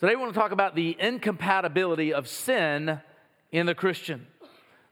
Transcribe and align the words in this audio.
Today, 0.00 0.14
we 0.14 0.22
want 0.22 0.32
to 0.32 0.38
talk 0.38 0.52
about 0.52 0.76
the 0.76 0.96
incompatibility 1.00 2.14
of 2.14 2.28
sin 2.28 3.00
in 3.50 3.66
the 3.66 3.74
Christian. 3.74 4.28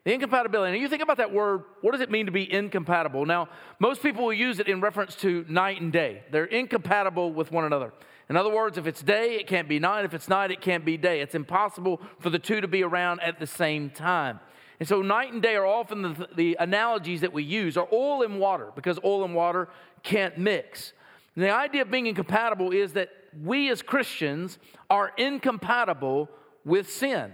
The 0.02 0.12
incompatibility. 0.12 0.72
And 0.72 0.82
you 0.82 0.88
think 0.88 1.00
about 1.00 1.18
that 1.18 1.32
word, 1.32 1.62
what 1.80 1.92
does 1.92 2.00
it 2.00 2.10
mean 2.10 2.26
to 2.26 2.32
be 2.32 2.53
incompatible? 2.53 3.24
Now, 3.24 3.48
most 3.79 4.03
people 4.03 4.24
will 4.24 4.32
use 4.32 4.58
it 4.58 4.66
in 4.66 4.80
reference 4.80 5.14
to 5.16 5.45
night 5.48 5.80
and 5.80 5.92
day. 5.92 6.24
They're 6.32 6.46
incompatible 6.46 7.32
with 7.32 7.53
one 7.53 7.64
another. 7.64 7.92
In 8.29 8.37
other 8.37 8.53
words, 8.53 8.79
if 8.79 8.88
it's 8.88 9.00
day, 9.00 9.37
it 9.37 9.46
can't 9.46 9.69
be 9.69 9.79
night. 9.79 10.04
If 10.04 10.12
it's 10.12 10.29
night, 10.29 10.51
it 10.51 10.61
can't 10.61 10.85
be 10.85 10.97
day. 10.97 11.21
It's 11.21 11.37
impossible 11.37 12.01
for 12.19 12.31
the 12.31 12.41
two 12.41 12.61
to 12.61 12.67
be 12.67 12.83
around 12.83 13.21
at 13.21 13.38
the 13.38 13.47
same 13.47 13.91
time. 13.91 14.41
And 14.81 14.88
so, 14.88 15.03
night 15.03 15.33
and 15.33 15.41
day 15.41 15.54
are 15.54 15.67
often 15.67 16.02
the, 16.02 16.29
the 16.34 16.57
analogies 16.59 17.20
that 17.20 17.33
we 17.33 17.45
use, 17.45 17.77
are 17.77 17.87
oil 17.93 18.25
and 18.25 18.41
water, 18.41 18.73
because 18.75 18.98
oil 19.05 19.25
and 19.25 19.37
water 19.37 19.69
can't 20.02 20.37
mix. 20.37 20.95
And 21.37 21.45
the 21.45 21.55
idea 21.55 21.83
of 21.83 21.93
being 21.93 22.07
incompatible 22.07 22.73
is 22.73 22.95
that 22.95 23.11
we 23.42 23.70
as 23.70 23.82
Christians 23.82 24.59
are 24.91 25.12
incompatible 25.16 26.28
with 26.64 26.90
sin. 26.90 27.32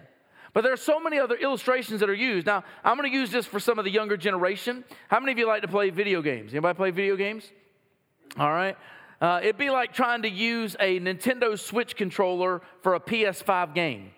But 0.54 0.64
there 0.64 0.72
are 0.72 0.76
so 0.76 1.00
many 1.00 1.18
other 1.18 1.36
illustrations 1.36 2.00
that 2.00 2.10
are 2.10 2.14
used. 2.14 2.46
Now, 2.46 2.64
I'm 2.84 2.96
going 2.96 3.10
to 3.10 3.16
use 3.16 3.30
this 3.30 3.46
for 3.46 3.58
some 3.58 3.78
of 3.78 3.84
the 3.84 3.90
younger 3.90 4.16
generation. 4.16 4.84
How 5.08 5.18
many 5.18 5.32
of 5.32 5.38
you 5.38 5.46
like 5.46 5.62
to 5.62 5.68
play 5.68 5.90
video 5.90 6.20
games? 6.20 6.52
Anybody 6.52 6.76
play 6.76 6.90
video 6.90 7.16
games? 7.16 7.50
All 8.38 8.52
right. 8.52 8.76
Uh, 9.20 9.40
it'd 9.42 9.56
be 9.56 9.70
like 9.70 9.92
trying 9.92 10.22
to 10.22 10.28
use 10.28 10.76
a 10.80 10.98
Nintendo 11.00 11.58
Switch 11.58 11.96
controller 11.96 12.60
for 12.82 12.94
a 12.94 13.00
PS5 13.00 13.74
game. 13.74 14.10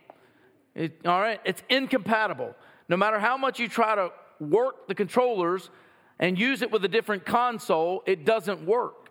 It, 0.74 1.00
all 1.04 1.20
right, 1.20 1.40
it's 1.44 1.62
incompatible. 1.68 2.54
No 2.88 2.96
matter 2.96 3.18
how 3.18 3.36
much 3.36 3.60
you 3.60 3.68
try 3.68 3.94
to 3.94 4.10
work 4.40 4.88
the 4.88 4.94
controllers 4.94 5.70
and 6.18 6.38
use 6.38 6.62
it 6.62 6.70
with 6.70 6.84
a 6.84 6.88
different 6.88 7.24
console, 7.24 8.02
it 8.06 8.24
doesn't 8.24 8.64
work. 8.66 9.03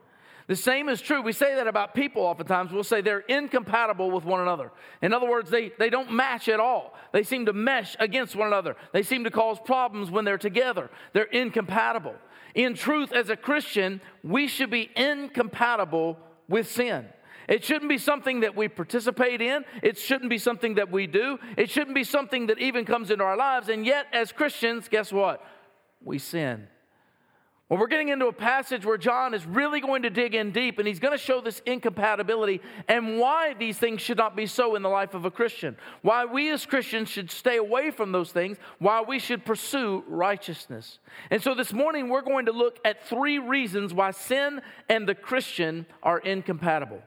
The 0.48 0.56
same 0.56 0.90
is 0.90 1.02
true. 1.02 1.22
We 1.22 1.32
say 1.32 1.56
that 1.56 1.68
about 1.68 1.94
people 1.94 2.22
oftentimes. 2.24 2.72
We'll 2.72 2.84
say 2.84 3.02
they're 3.02 3.20
incompatible 3.20 4.12
with 4.12 4.26
one 4.26 4.42
another. 4.42 4.72
In 5.02 5.14
other 5.14 5.30
words, 5.30 5.50
they, 5.50 5.72
they 5.80 5.90
don't 5.90 6.12
match 6.12 6.50
at 6.50 6.60
all. 6.60 6.96
They 7.14 7.24
seem 7.24 7.46
to 7.46 7.54
mesh 7.54 7.96
against 8.00 8.36
one 8.36 8.48
another. 8.48 8.76
They 8.92 9.04
seem 9.04 9.24
to 9.24 9.32
cause 9.32 9.58
problems 9.64 10.12
when 10.12 10.26
they're 10.26 10.38
together. 10.38 10.90
They're 11.14 11.24
incompatible. 11.24 12.16
In 12.56 12.74
truth, 12.74 13.14
as 13.14 13.30
a 13.30 13.38
Christian, 13.38 14.02
we 14.24 14.48
should 14.48 14.70
be 14.70 14.90
incompatible 14.96 16.18
with 16.50 16.70
sin. 16.70 17.08
It 17.48 17.64
shouldn't 17.64 17.90
be 17.90 17.98
something 17.98 18.42
that 18.42 18.56
we 18.56 18.68
participate 18.68 19.42
in. 19.42 19.66
It 19.82 19.98
shouldn't 19.98 20.30
be 20.30 20.38
something 20.38 20.76
that 20.76 20.92
we 20.92 21.08
do. 21.08 21.40
It 21.58 21.70
shouldn't 21.70 21.96
be 21.96 22.04
something 22.04 22.48
that 22.48 22.60
even 22.60 22.86
comes 22.86 23.12
into 23.12 23.24
our 23.24 23.38
lives. 23.38 23.70
And 23.70 23.86
yet, 23.86 24.08
as 24.14 24.32
Christians, 24.32 24.88
guess 24.88 25.12
what? 25.12 25.46
We 26.02 26.20
sin. 26.20 26.68
Well, 27.70 27.80
we're 27.80 27.88
getting 27.88 28.10
into 28.10 28.28
a 28.28 28.34
passage 28.34 28.86
where 28.86 28.98
John 28.98 29.34
is 29.34 29.46
really 29.46 29.80
going 29.80 30.02
to 30.02 30.10
dig 30.10 30.36
in 30.36 30.52
deep 30.52 30.80
and 30.80 30.88
he's 30.88 31.00
going 31.00 31.14
to 31.14 31.18
show 31.18 31.40
this 31.40 31.62
incompatibility 31.66 32.62
and 32.90 33.18
why 33.18 33.54
these 33.54 33.78
things 33.78 34.02
should 34.02 34.18
not 34.18 34.36
be 34.36 34.48
so 34.48 34.76
in 34.76 34.82
the 34.82 34.90
life 34.90 35.14
of 35.14 35.24
a 35.24 35.32
Christian. 35.32 35.78
Why 36.02 36.26
we 36.26 36.52
as 36.52 36.66
Christians 36.66 37.08
should 37.08 37.32
stay 37.32 37.56
away 37.56 37.90
from 37.90 38.12
those 38.12 38.34
things, 38.34 38.58
why 38.80 39.02
we 39.02 39.18
should 39.18 39.46
pursue 39.46 40.04
righteousness. 40.08 41.00
And 41.32 41.42
so 41.42 41.56
this 41.56 41.72
morning 41.72 42.10
we're 42.10 42.22
going 42.22 42.48
to 42.48 42.52
look 42.52 42.80
at 42.84 43.08
three 43.08 43.40
reasons 43.40 43.94
why 43.94 44.12
sin 44.12 44.62
and 44.90 45.08
the 45.08 45.16
Christian 45.16 45.86
are 46.04 46.20
incompatible. 46.20 47.02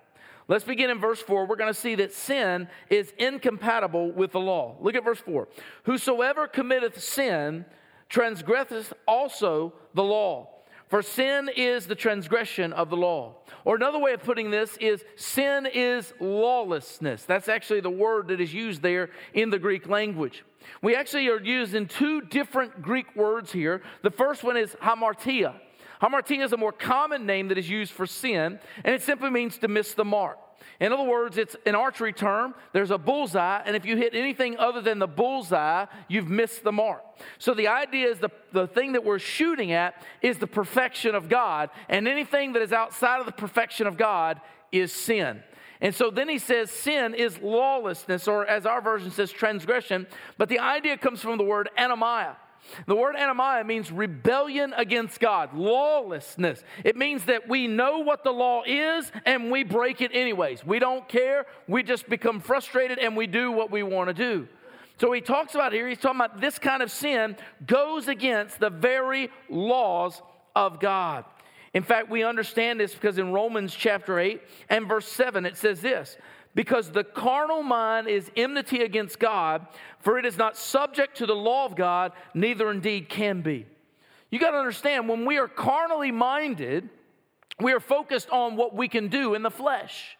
Let's 0.48 0.64
begin 0.64 0.90
in 0.90 0.98
verse 0.98 1.20
4. 1.20 1.46
We're 1.46 1.56
going 1.56 1.72
to 1.72 1.78
see 1.78 1.96
that 1.96 2.14
sin 2.14 2.68
is 2.88 3.12
incompatible 3.18 4.10
with 4.12 4.32
the 4.32 4.40
law. 4.40 4.76
Look 4.80 4.94
at 4.94 5.04
verse 5.04 5.18
4. 5.18 5.48
Whosoever 5.84 6.48
committeth 6.48 7.02
sin 7.02 7.66
transgresseth 8.08 8.92
also 9.06 9.72
the 9.94 10.02
law. 10.02 10.50
For 10.88 11.02
sin 11.02 11.50
is 11.56 11.86
the 11.86 11.96
transgression 11.96 12.72
of 12.72 12.90
the 12.90 12.96
law. 12.96 13.38
Or 13.64 13.74
another 13.74 13.98
way 13.98 14.12
of 14.12 14.22
putting 14.22 14.52
this 14.52 14.76
is 14.76 15.04
sin 15.16 15.66
is 15.66 16.12
lawlessness. 16.20 17.24
That's 17.24 17.48
actually 17.48 17.80
the 17.80 17.90
word 17.90 18.28
that 18.28 18.40
is 18.40 18.54
used 18.54 18.82
there 18.82 19.10
in 19.34 19.50
the 19.50 19.58
Greek 19.58 19.88
language. 19.88 20.44
We 20.82 20.94
actually 20.94 21.28
are 21.28 21.40
using 21.40 21.86
two 21.86 22.20
different 22.20 22.82
Greek 22.82 23.16
words 23.16 23.50
here. 23.50 23.82
The 24.02 24.12
first 24.12 24.44
one 24.44 24.56
is 24.56 24.76
hamartia. 24.80 25.54
Hamartia 26.00 26.44
is 26.44 26.52
a 26.52 26.56
more 26.56 26.72
common 26.72 27.26
name 27.26 27.48
that 27.48 27.58
is 27.58 27.68
used 27.68 27.92
for 27.92 28.06
sin, 28.06 28.60
and 28.84 28.94
it 28.94 29.02
simply 29.02 29.30
means 29.30 29.58
to 29.58 29.68
miss 29.68 29.94
the 29.94 30.04
mark. 30.04 30.38
In 30.80 30.92
other 30.92 31.04
words, 31.04 31.38
it's 31.38 31.56
an 31.64 31.74
archery 31.74 32.12
term. 32.12 32.54
There's 32.72 32.90
a 32.90 32.98
bullseye, 32.98 33.62
and 33.64 33.74
if 33.74 33.86
you 33.86 33.96
hit 33.96 34.14
anything 34.14 34.56
other 34.58 34.80
than 34.80 34.98
the 34.98 35.06
bullseye, 35.06 35.86
you've 36.08 36.28
missed 36.28 36.64
the 36.64 36.72
mark. 36.72 37.02
So 37.38 37.54
the 37.54 37.68
idea 37.68 38.08
is 38.08 38.18
the, 38.18 38.30
the 38.52 38.66
thing 38.66 38.92
that 38.92 39.04
we're 39.04 39.18
shooting 39.18 39.72
at 39.72 40.02
is 40.20 40.38
the 40.38 40.46
perfection 40.46 41.14
of 41.14 41.28
God, 41.28 41.70
and 41.88 42.06
anything 42.06 42.52
that 42.52 42.62
is 42.62 42.72
outside 42.72 43.20
of 43.20 43.26
the 43.26 43.32
perfection 43.32 43.86
of 43.86 43.96
God 43.96 44.40
is 44.70 44.92
sin. 44.92 45.42
And 45.80 45.94
so 45.94 46.10
then 46.10 46.28
he 46.28 46.38
says 46.38 46.70
sin 46.70 47.14
is 47.14 47.38
lawlessness, 47.40 48.28
or 48.28 48.46
as 48.46 48.66
our 48.66 48.80
version 48.80 49.10
says, 49.10 49.30
transgression. 49.30 50.06
But 50.38 50.48
the 50.48 50.58
idea 50.58 50.96
comes 50.96 51.20
from 51.20 51.38
the 51.38 51.44
word 51.44 51.68
anomia. 51.78 52.36
The 52.86 52.96
word 52.96 53.16
anomia 53.16 53.64
means 53.66 53.90
rebellion 53.90 54.74
against 54.76 55.20
God, 55.20 55.54
lawlessness. 55.54 56.62
It 56.84 56.96
means 56.96 57.24
that 57.26 57.48
we 57.48 57.66
know 57.66 58.00
what 58.00 58.24
the 58.24 58.32
law 58.32 58.62
is 58.66 59.10
and 59.24 59.50
we 59.50 59.64
break 59.64 60.00
it 60.00 60.10
anyways. 60.14 60.64
We 60.64 60.78
don't 60.78 61.08
care. 61.08 61.46
We 61.68 61.82
just 61.82 62.08
become 62.08 62.40
frustrated 62.40 62.98
and 62.98 63.16
we 63.16 63.26
do 63.26 63.52
what 63.52 63.70
we 63.70 63.82
want 63.82 64.08
to 64.08 64.14
do. 64.14 64.48
So 64.98 65.12
he 65.12 65.20
talks 65.20 65.54
about 65.54 65.72
here, 65.72 65.86
he's 65.88 65.98
talking 65.98 66.20
about 66.20 66.40
this 66.40 66.58
kind 66.58 66.82
of 66.82 66.90
sin 66.90 67.36
goes 67.66 68.08
against 68.08 68.60
the 68.60 68.70
very 68.70 69.30
laws 69.50 70.22
of 70.54 70.80
God. 70.80 71.24
In 71.74 71.82
fact, 71.82 72.08
we 72.08 72.24
understand 72.24 72.80
this 72.80 72.94
because 72.94 73.18
in 73.18 73.32
Romans 73.32 73.74
chapter 73.74 74.18
8 74.18 74.40
and 74.70 74.88
verse 74.88 75.06
7, 75.06 75.44
it 75.44 75.58
says 75.58 75.82
this 75.82 76.16
because 76.56 76.90
the 76.90 77.04
carnal 77.04 77.62
mind 77.62 78.08
is 78.08 78.30
enmity 78.34 78.82
against 78.82 79.20
God, 79.20 79.66
for 80.00 80.18
it 80.18 80.24
is 80.24 80.38
not 80.38 80.56
subject 80.56 81.18
to 81.18 81.26
the 81.26 81.36
law 81.36 81.66
of 81.66 81.76
God, 81.76 82.12
neither 82.32 82.70
indeed 82.70 83.10
can 83.10 83.42
be. 83.42 83.66
You 84.30 84.40
got 84.40 84.52
to 84.52 84.56
understand, 84.56 85.06
when 85.06 85.26
we 85.26 85.36
are 85.36 85.48
carnally 85.48 86.10
minded, 86.10 86.88
we 87.60 87.72
are 87.72 87.80
focused 87.80 88.30
on 88.30 88.56
what 88.56 88.74
we 88.74 88.88
can 88.88 89.08
do 89.08 89.34
in 89.34 89.42
the 89.42 89.50
flesh. 89.50 90.16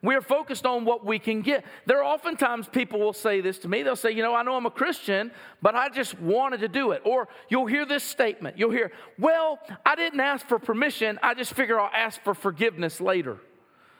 We 0.00 0.14
are 0.14 0.20
focused 0.20 0.64
on 0.64 0.84
what 0.84 1.04
we 1.04 1.18
can 1.18 1.42
get. 1.42 1.64
There 1.86 1.98
are 1.98 2.04
oftentimes 2.04 2.68
people 2.68 3.00
will 3.00 3.12
say 3.12 3.40
this 3.40 3.58
to 3.58 3.68
me. 3.68 3.82
They'll 3.82 3.96
say, 3.96 4.12
You 4.12 4.22
know, 4.22 4.36
I 4.36 4.44
know 4.44 4.54
I'm 4.54 4.66
a 4.66 4.70
Christian, 4.70 5.32
but 5.60 5.74
I 5.74 5.88
just 5.88 6.20
wanted 6.20 6.60
to 6.60 6.68
do 6.68 6.92
it. 6.92 7.02
Or 7.04 7.26
you'll 7.48 7.66
hear 7.66 7.84
this 7.84 8.04
statement. 8.04 8.56
You'll 8.56 8.70
hear, 8.70 8.92
Well, 9.18 9.58
I 9.84 9.96
didn't 9.96 10.20
ask 10.20 10.46
for 10.46 10.60
permission. 10.60 11.18
I 11.24 11.34
just 11.34 11.54
figure 11.54 11.80
I'll 11.80 11.90
ask 11.92 12.22
for 12.22 12.34
forgiveness 12.34 13.00
later. 13.00 13.38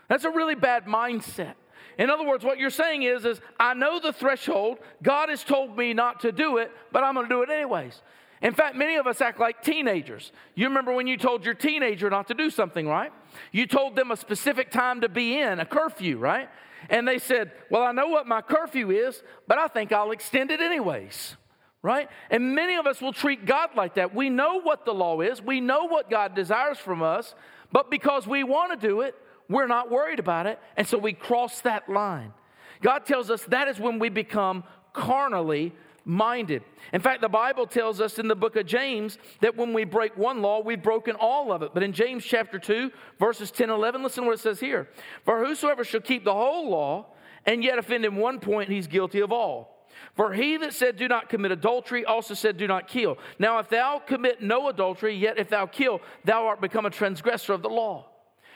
That's 0.08 0.22
a 0.22 0.30
really 0.30 0.54
bad 0.54 0.86
mindset. 0.86 1.54
In 2.00 2.08
other 2.08 2.24
words, 2.24 2.42
what 2.42 2.58
you're 2.58 2.70
saying 2.70 3.02
is, 3.02 3.26
is 3.26 3.42
I 3.60 3.74
know 3.74 4.00
the 4.00 4.10
threshold. 4.10 4.78
God 5.02 5.28
has 5.28 5.44
told 5.44 5.76
me 5.76 5.92
not 5.92 6.20
to 6.20 6.32
do 6.32 6.56
it, 6.56 6.72
but 6.92 7.04
I'm 7.04 7.12
going 7.12 7.28
to 7.28 7.34
do 7.34 7.42
it 7.42 7.50
anyways. 7.50 8.00
In 8.40 8.54
fact, 8.54 8.74
many 8.74 8.96
of 8.96 9.06
us 9.06 9.20
act 9.20 9.38
like 9.38 9.62
teenagers. 9.62 10.32
You 10.54 10.68
remember 10.68 10.94
when 10.94 11.06
you 11.06 11.18
told 11.18 11.44
your 11.44 11.52
teenager 11.52 12.08
not 12.08 12.28
to 12.28 12.34
do 12.34 12.48
something, 12.48 12.88
right? 12.88 13.12
You 13.52 13.66
told 13.66 13.96
them 13.96 14.10
a 14.10 14.16
specific 14.16 14.70
time 14.70 15.02
to 15.02 15.10
be 15.10 15.38
in, 15.38 15.60
a 15.60 15.66
curfew, 15.66 16.16
right? 16.16 16.48
And 16.88 17.06
they 17.06 17.18
said, 17.18 17.52
Well, 17.70 17.82
I 17.82 17.92
know 17.92 18.08
what 18.08 18.26
my 18.26 18.40
curfew 18.40 18.90
is, 18.90 19.22
but 19.46 19.58
I 19.58 19.68
think 19.68 19.92
I'll 19.92 20.12
extend 20.12 20.50
it 20.50 20.62
anyways, 20.62 21.36
right? 21.82 22.08
And 22.30 22.54
many 22.54 22.76
of 22.76 22.86
us 22.86 23.02
will 23.02 23.12
treat 23.12 23.44
God 23.44 23.76
like 23.76 23.96
that. 23.96 24.14
We 24.14 24.30
know 24.30 24.62
what 24.62 24.86
the 24.86 24.94
law 24.94 25.20
is, 25.20 25.42
we 25.42 25.60
know 25.60 25.84
what 25.84 26.08
God 26.08 26.34
desires 26.34 26.78
from 26.78 27.02
us, 27.02 27.34
but 27.70 27.90
because 27.90 28.26
we 28.26 28.42
want 28.42 28.80
to 28.80 28.88
do 28.88 29.02
it, 29.02 29.14
we're 29.50 29.66
not 29.66 29.90
worried 29.90 30.20
about 30.20 30.46
it. 30.46 30.58
And 30.76 30.86
so 30.86 30.96
we 30.96 31.12
cross 31.12 31.60
that 31.62 31.88
line. 31.88 32.32
God 32.80 33.04
tells 33.04 33.30
us 33.30 33.42
that 33.48 33.68
is 33.68 33.78
when 33.78 33.98
we 33.98 34.08
become 34.08 34.64
carnally 34.94 35.74
minded. 36.04 36.62
In 36.92 37.00
fact, 37.00 37.20
the 37.20 37.28
Bible 37.28 37.66
tells 37.66 38.00
us 38.00 38.18
in 38.18 38.28
the 38.28 38.36
book 38.36 38.56
of 38.56 38.64
James 38.64 39.18
that 39.40 39.56
when 39.56 39.74
we 39.74 39.84
break 39.84 40.16
one 40.16 40.40
law, 40.40 40.62
we've 40.62 40.82
broken 40.82 41.16
all 41.16 41.52
of 41.52 41.62
it. 41.62 41.72
But 41.74 41.82
in 41.82 41.92
James 41.92 42.24
chapter 42.24 42.58
2, 42.58 42.90
verses 43.18 43.50
10 43.50 43.70
and 43.70 43.78
11, 43.78 44.02
listen 44.02 44.24
what 44.24 44.34
it 44.34 44.40
says 44.40 44.60
here. 44.60 44.88
For 45.24 45.44
whosoever 45.44 45.84
shall 45.84 46.00
keep 46.00 46.24
the 46.24 46.32
whole 46.32 46.70
law 46.70 47.06
and 47.44 47.62
yet 47.62 47.78
offend 47.78 48.04
in 48.04 48.16
one 48.16 48.38
point, 48.38 48.70
he's 48.70 48.86
guilty 48.86 49.20
of 49.20 49.32
all. 49.32 49.76
For 50.14 50.32
he 50.32 50.56
that 50.58 50.72
said, 50.72 50.96
Do 50.96 51.08
not 51.08 51.28
commit 51.28 51.50
adultery, 51.50 52.04
also 52.04 52.34
said, 52.34 52.56
Do 52.56 52.66
not 52.66 52.88
kill. 52.88 53.18
Now, 53.38 53.58
if 53.58 53.68
thou 53.68 54.00
commit 54.04 54.40
no 54.40 54.68
adultery, 54.68 55.16
yet 55.16 55.38
if 55.38 55.48
thou 55.48 55.66
kill, 55.66 56.00
thou 56.24 56.46
art 56.46 56.60
become 56.60 56.86
a 56.86 56.90
transgressor 56.90 57.52
of 57.52 57.62
the 57.62 57.68
law. 57.68 58.09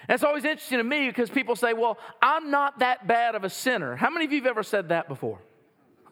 It's 0.08 0.22
always 0.22 0.44
interesting 0.44 0.78
to 0.78 0.84
me 0.84 1.08
because 1.08 1.30
people 1.30 1.56
say, 1.56 1.72
Well, 1.72 1.98
I'm 2.20 2.50
not 2.50 2.80
that 2.80 3.06
bad 3.06 3.34
of 3.34 3.44
a 3.44 3.50
sinner. 3.50 3.96
How 3.96 4.10
many 4.10 4.24
of 4.24 4.32
you 4.32 4.40
have 4.40 4.46
ever 4.46 4.62
said 4.62 4.90
that 4.90 5.08
before? 5.08 5.40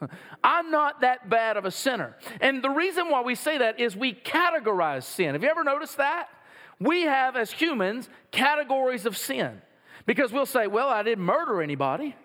I'm 0.44 0.70
not 0.70 1.02
that 1.02 1.28
bad 1.28 1.56
of 1.56 1.64
a 1.64 1.70
sinner. 1.70 2.16
And 2.40 2.62
the 2.62 2.70
reason 2.70 3.10
why 3.10 3.22
we 3.22 3.34
say 3.34 3.58
that 3.58 3.78
is 3.80 3.96
we 3.96 4.14
categorize 4.14 5.04
sin. 5.04 5.34
Have 5.34 5.42
you 5.42 5.50
ever 5.50 5.64
noticed 5.64 5.98
that? 5.98 6.28
We 6.80 7.02
have, 7.02 7.36
as 7.36 7.52
humans, 7.52 8.08
categories 8.30 9.06
of 9.06 9.16
sin. 9.16 9.62
Because 10.06 10.32
we'll 10.32 10.46
say, 10.46 10.66
Well, 10.66 10.88
I 10.88 11.02
didn't 11.02 11.24
murder 11.24 11.62
anybody. 11.62 12.16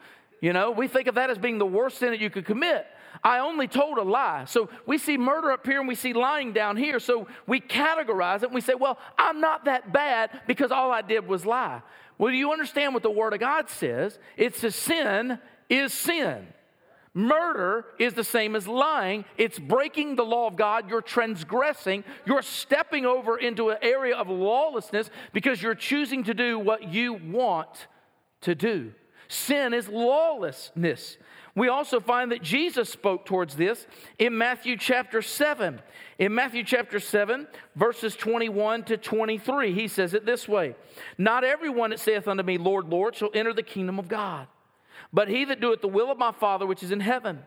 You 0.42 0.54
know, 0.54 0.72
we 0.72 0.88
think 0.88 1.08
of 1.08 1.16
that 1.16 1.30
as 1.30 1.38
being 1.38 1.58
the 1.58 1.66
worst 1.66 1.98
sin 1.98 2.12
that 2.12 2.20
you 2.20 2.30
could 2.30 2.46
commit. 2.46 2.86
I 3.24 3.40
only 3.40 3.68
told 3.68 3.98
a 3.98 4.04
lie. 4.04 4.46
So 4.46 4.70
we 4.86 4.98
see 4.98 5.18
murder 5.18 5.52
up 5.52 5.66
here 5.66 5.80
and 5.80 5.88
we 5.88 5.96
see 5.96 6.14
lying 6.14 6.54
down 6.54 6.78
here. 6.78 7.00
So 7.00 7.28
we 7.46 7.60
categorize 7.60 8.38
it 8.38 8.46
and 8.46 8.56
we 8.56 8.62
say, 8.62 8.76
well, 8.76 8.98
I'm 9.18 9.42
not 9.42 9.66
that 9.66 9.92
bad 9.92 10.42
because 10.48 10.72
all 10.72 10.92
I 10.92 11.02
did 11.02 11.28
was 11.28 11.46
lie. 11.46 11.82
Well, 12.18 12.32
do 12.32 12.38
you 12.38 12.52
understand 12.52 12.94
what 12.94 13.04
the 13.04 13.12
Word 13.12 13.34
of 13.34 13.40
God 13.40 13.70
says? 13.70 14.18
It's 14.38 14.64
a 14.64 14.72
sin 14.72 15.40
is 15.70 15.94
sin. 15.94 16.48
Murder 17.14 17.86
is 17.98 18.14
the 18.14 18.24
same 18.24 18.56
as 18.56 18.68
lying. 18.68 19.26
It's 19.38 19.58
breaking 19.58 20.16
the 20.16 20.24
law 20.24 20.46
of 20.46 20.56
God. 20.56 20.88
You're 20.88 21.02
transgressing. 21.02 22.04
You're 22.26 22.44
stepping 22.44 23.08
over 23.08 23.38
into 23.38 23.70
an 23.70 23.78
area 23.82 24.16
of 24.16 24.30
lawlessness 24.30 25.10
because 25.34 25.60
you're 25.60 25.74
choosing 25.74 26.24
to 26.26 26.36
do 26.36 26.60
what 26.60 26.94
you 26.94 27.14
want 27.14 27.88
to 28.42 28.54
do. 28.54 28.94
Sin 29.30 29.74
is 29.74 29.88
lawlessness. 29.88 31.18
We 31.58 31.70
also 31.70 32.00
find 32.00 32.32
that 32.32 32.44
Jesus 32.44 32.88
spoke 32.88 33.26
towards 33.26 33.56
this 33.56 33.88
in 34.20 34.38
Matthew 34.38 34.78
chapter 34.78 35.24
7. 35.24 35.82
In 36.20 36.36
Matthew 36.36 36.64
chapter 36.64 37.00
7, 37.00 37.48
verses 37.76 38.16
21 38.16 38.84
to 38.84 38.96
23, 38.98 39.74
he 39.74 39.88
says 39.88 40.14
it 40.14 40.24
this 40.24 40.48
way 40.48 40.76
Not 41.18 41.44
everyone 41.44 41.90
that 41.90 42.00
saith 42.00 42.28
unto 42.28 42.44
me, 42.44 42.60
Lord, 42.60 42.90
Lord, 42.90 43.16
shall 43.16 43.32
enter 43.34 43.54
the 43.54 43.64
kingdom 43.64 43.98
of 43.98 44.08
God, 44.08 44.46
but 45.12 45.30
he 45.30 45.46
that 45.46 45.60
doeth 45.60 45.82
the 45.82 45.88
will 45.88 46.12
of 46.12 46.20
my 46.20 46.32
Father 46.32 46.68
which 46.68 46.84
is 46.84 46.92
in 46.92 47.00
heaven. 47.00 47.40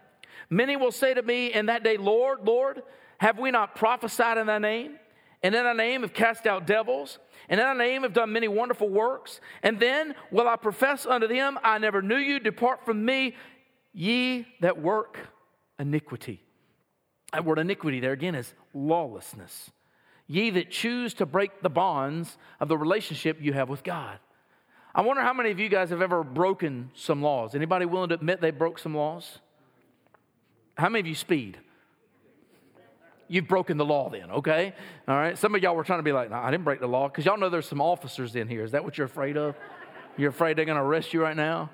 Many 0.51 0.75
will 0.75 0.91
say 0.91 1.15
to 1.15 1.23
me 1.23 1.53
in 1.53 1.67
that 1.67 1.85
day, 1.85 1.97
Lord, 1.97 2.41
Lord, 2.45 2.83
have 3.19 3.39
we 3.39 3.53
not 3.53 3.77
prophesied 3.77 4.39
in 4.39 4.49
thy 4.49 4.59
name? 4.59 4.97
And 5.45 5.55
in 5.55 5.63
thy 5.63 5.73
name 5.73 6.03
have 6.03 6.13
cast 6.13 6.49
out 6.49 6.67
devils, 6.67 7.21
and 7.49 7.61
in 7.61 7.67
thy 7.67 7.75
name 7.75 8.03
have 8.03 8.13
done 8.13 8.33
many 8.33 8.49
wonderful 8.49 8.89
works. 8.89 9.41
And 9.63 9.79
then 9.79 10.17
will 10.33 10.49
I 10.49 10.57
profess 10.57 11.07
unto 11.07 11.29
them, 11.29 11.61
I 11.63 11.79
never 11.79 12.03
knew 12.03 12.17
you, 12.17 12.41
depart 12.41 12.85
from 12.85 13.05
me, 13.05 13.37
Ye 13.93 14.47
that 14.61 14.81
work 14.81 15.19
iniquity. 15.79 16.43
That 17.33 17.45
word 17.45 17.59
iniquity 17.59 18.01
there 18.01 18.13
again 18.13 18.35
is 18.35 18.53
lawlessness. 18.75 19.71
Ye 20.27 20.51
that 20.51 20.71
choose 20.71 21.15
to 21.15 21.27
break 21.27 21.63
the 21.63 21.71
bonds 21.71 22.37
of 22.61 22.69
the 22.69 22.79
relationship 22.79 23.39
you 23.41 23.53
have 23.53 23.69
with 23.69 23.83
God. 23.83 24.19
I 24.95 25.03
wonder 25.03 25.23
how 25.23 25.33
many 25.33 25.51
of 25.51 25.59
you 25.59 25.69
guys 25.69 25.91
have 25.91 26.03
ever 26.03 26.25
broken 26.25 26.91
some 26.95 27.23
laws. 27.23 27.55
Anybody 27.55 27.85
willing 27.87 28.09
to 28.09 28.17
admit 28.17 28.41
they 28.41 28.51
broke 28.51 28.79
some 28.79 28.97
laws? 28.97 29.39
How 30.77 30.89
many 30.89 31.01
of 31.01 31.07
you 31.07 31.15
speed? 31.15 31.59
You've 33.29 33.47
broken 33.47 33.77
the 33.77 33.85
law 33.85 34.09
then, 34.09 34.31
okay? 34.31 34.75
All 35.07 35.15
right. 35.15 35.39
Some 35.39 35.55
of 35.55 35.63
y'all 35.63 35.77
were 35.77 35.85
trying 35.85 36.01
to 36.01 36.05
be 36.05 36.13
like, 36.13 36.31
no, 36.31 36.37
I 36.37 36.51
didn't 36.51 36.65
break 36.65 36.81
the 36.81 36.89
law 36.89 37.09
because 37.09 37.25
y'all 37.25 37.39
know 37.39 37.49
there's 37.49 37.69
some 37.69 37.81
officers 37.81 38.35
in 38.35 38.49
here. 38.49 38.65
Is 38.65 38.73
that 38.73 38.85
what 38.85 38.99
you're 38.99 39.07
afraid 39.07 39.37
of? 39.37 39.55
You're 40.17 40.31
afraid 40.31 40.59
they're 40.59 40.65
going 40.65 40.79
to 40.79 40.83
arrest 40.83 41.13
you 41.13 41.23
right 41.23 41.37
now? 41.37 41.71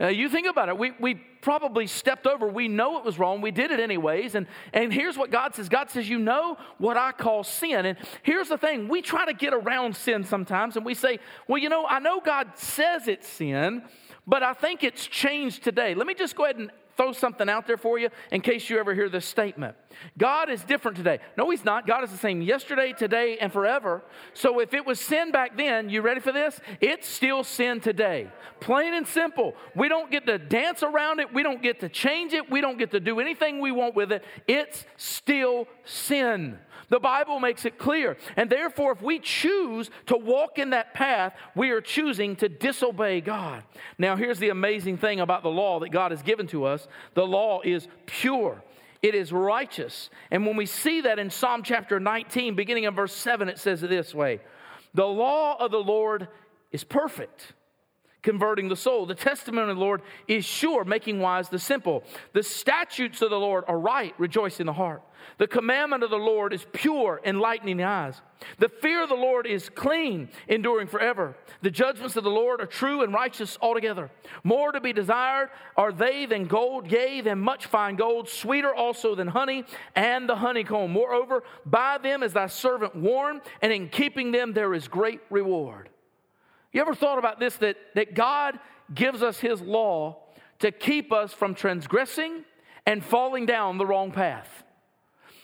Uh, 0.00 0.08
you 0.08 0.28
think 0.28 0.46
about 0.46 0.68
it. 0.68 0.78
We, 0.78 0.92
we 0.98 1.14
probably 1.14 1.86
stepped 1.86 2.26
over. 2.26 2.46
We 2.48 2.66
know 2.66 2.98
it 2.98 3.04
was 3.04 3.18
wrong. 3.18 3.42
We 3.42 3.50
did 3.50 3.70
it 3.70 3.78
anyways. 3.78 4.34
And, 4.34 4.46
and 4.72 4.92
here's 4.92 5.18
what 5.18 5.30
God 5.30 5.54
says 5.54 5.68
God 5.68 5.90
says, 5.90 6.08
You 6.08 6.18
know 6.18 6.56
what 6.78 6.96
I 6.96 7.12
call 7.12 7.44
sin. 7.44 7.84
And 7.84 7.98
here's 8.22 8.48
the 8.48 8.56
thing 8.56 8.88
we 8.88 9.02
try 9.02 9.26
to 9.26 9.34
get 9.34 9.52
around 9.52 9.94
sin 9.96 10.24
sometimes 10.24 10.76
and 10.76 10.86
we 10.86 10.94
say, 10.94 11.18
Well, 11.46 11.58
you 11.58 11.68
know, 11.68 11.86
I 11.86 11.98
know 11.98 12.20
God 12.20 12.52
says 12.54 13.06
it's 13.06 13.28
sin, 13.28 13.82
but 14.26 14.42
I 14.42 14.54
think 14.54 14.82
it's 14.82 15.06
changed 15.06 15.62
today. 15.62 15.94
Let 15.94 16.06
me 16.06 16.14
just 16.14 16.36
go 16.36 16.44
ahead 16.44 16.56
and 16.56 16.70
throw 16.96 17.12
something 17.12 17.48
out 17.48 17.66
there 17.66 17.76
for 17.76 17.98
you 17.98 18.08
in 18.30 18.40
case 18.40 18.68
you 18.68 18.78
ever 18.78 18.94
hear 18.94 19.08
this 19.08 19.26
statement. 19.26 19.76
God 20.18 20.50
is 20.50 20.62
different 20.64 20.96
today. 20.96 21.18
No, 21.36 21.50
He's 21.50 21.64
not. 21.64 21.86
God 21.86 22.04
is 22.04 22.10
the 22.10 22.18
same 22.18 22.42
yesterday, 22.42 22.92
today, 22.92 23.38
and 23.40 23.52
forever. 23.52 24.02
So 24.34 24.60
if 24.60 24.74
it 24.74 24.86
was 24.86 25.00
sin 25.00 25.32
back 25.32 25.56
then, 25.56 25.88
you 25.88 26.02
ready 26.02 26.20
for 26.20 26.32
this? 26.32 26.60
It's 26.80 27.08
still 27.08 27.44
sin 27.44 27.80
today. 27.80 28.28
Plain 28.60 28.94
and 28.94 29.06
simple. 29.06 29.54
We 29.74 29.88
don't 29.88 30.10
get 30.10 30.26
to 30.26 30.38
dance 30.38 30.82
around 30.82 31.20
it. 31.20 31.32
We 31.32 31.42
don't 31.42 31.62
get 31.62 31.80
to 31.80 31.88
change 31.88 32.32
it. 32.32 32.50
We 32.50 32.60
don't 32.60 32.78
get 32.78 32.90
to 32.92 33.00
do 33.00 33.20
anything 33.20 33.60
we 33.60 33.72
want 33.72 33.94
with 33.94 34.12
it. 34.12 34.24
It's 34.46 34.84
still 34.96 35.66
sin. 35.84 36.58
The 36.92 37.00
Bible 37.00 37.40
makes 37.40 37.64
it 37.64 37.78
clear. 37.78 38.18
And 38.36 38.50
therefore, 38.50 38.92
if 38.92 39.00
we 39.00 39.18
choose 39.18 39.88
to 40.08 40.16
walk 40.18 40.58
in 40.58 40.70
that 40.70 40.92
path, 40.92 41.34
we 41.54 41.70
are 41.70 41.80
choosing 41.80 42.36
to 42.36 42.50
disobey 42.50 43.22
God. 43.22 43.62
Now, 43.96 44.14
here's 44.14 44.38
the 44.38 44.50
amazing 44.50 44.98
thing 44.98 45.18
about 45.18 45.42
the 45.42 45.48
law 45.48 45.80
that 45.80 45.88
God 45.88 46.10
has 46.10 46.20
given 46.20 46.46
to 46.48 46.66
us 46.66 46.86
the 47.14 47.26
law 47.26 47.62
is 47.64 47.88
pure. 48.04 48.62
It 49.00 49.14
is 49.14 49.32
righteous. 49.32 50.10
And 50.30 50.44
when 50.44 50.54
we 50.54 50.66
see 50.66 51.00
that 51.00 51.18
in 51.18 51.30
Psalm 51.30 51.62
chapter 51.62 51.98
19, 51.98 52.56
beginning 52.56 52.84
in 52.84 52.94
verse 52.94 53.14
7, 53.14 53.48
it 53.48 53.58
says 53.58 53.82
it 53.82 53.88
this 53.88 54.14
way 54.14 54.40
The 54.92 55.06
law 55.06 55.56
of 55.58 55.70
the 55.70 55.82
Lord 55.82 56.28
is 56.72 56.84
perfect 56.84 57.54
converting 58.22 58.68
the 58.68 58.76
soul. 58.76 59.06
The 59.06 59.14
testimony 59.14 59.70
of 59.70 59.76
the 59.76 59.82
Lord 59.82 60.02
is 60.28 60.44
sure, 60.44 60.84
making 60.84 61.20
wise 61.20 61.48
the 61.48 61.58
simple. 61.58 62.04
The 62.32 62.42
statutes 62.42 63.20
of 63.22 63.30
the 63.30 63.38
Lord 63.38 63.64
are 63.68 63.78
right, 63.78 64.14
rejoicing 64.18 64.66
the 64.66 64.72
heart. 64.72 65.02
The 65.38 65.46
commandment 65.46 66.02
of 66.02 66.10
the 66.10 66.16
Lord 66.16 66.52
is 66.52 66.66
pure, 66.72 67.20
enlightening 67.24 67.76
the 67.76 67.84
eyes. 67.84 68.20
The 68.58 68.68
fear 68.68 69.02
of 69.04 69.08
the 69.08 69.14
Lord 69.14 69.46
is 69.46 69.68
clean, 69.68 70.28
enduring 70.48 70.88
forever. 70.88 71.36
The 71.62 71.70
judgments 71.70 72.16
of 72.16 72.24
the 72.24 72.30
Lord 72.30 72.60
are 72.60 72.66
true 72.66 73.02
and 73.02 73.12
righteous 73.12 73.56
altogether. 73.60 74.10
More 74.42 74.72
to 74.72 74.80
be 74.80 74.92
desired 74.92 75.50
are 75.76 75.92
they 75.92 76.26
than 76.26 76.46
gold, 76.46 76.90
yea, 76.90 77.20
than 77.20 77.38
much 77.38 77.66
fine 77.66 77.94
gold, 77.94 78.28
sweeter 78.28 78.74
also 78.74 79.14
than 79.14 79.28
honey 79.28 79.64
and 79.94 80.28
the 80.28 80.36
honeycomb. 80.36 80.90
Moreover, 80.90 81.44
by 81.64 81.98
them 81.98 82.22
is 82.22 82.32
thy 82.32 82.48
servant 82.48 82.96
warned, 82.96 83.42
and 83.60 83.72
in 83.72 83.88
keeping 83.88 84.32
them 84.32 84.52
there 84.52 84.74
is 84.74 84.88
great 84.88 85.20
reward. 85.30 85.88
You 86.72 86.80
ever 86.80 86.94
thought 86.94 87.18
about 87.18 87.38
this 87.38 87.56
that, 87.56 87.76
that 87.94 88.14
God 88.14 88.58
gives 88.92 89.22
us 89.22 89.38
His 89.38 89.60
law 89.60 90.18
to 90.60 90.72
keep 90.72 91.12
us 91.12 91.32
from 91.32 91.54
transgressing 91.54 92.44
and 92.86 93.04
falling 93.04 93.46
down 93.46 93.78
the 93.78 93.86
wrong 93.86 94.10
path? 94.10 94.64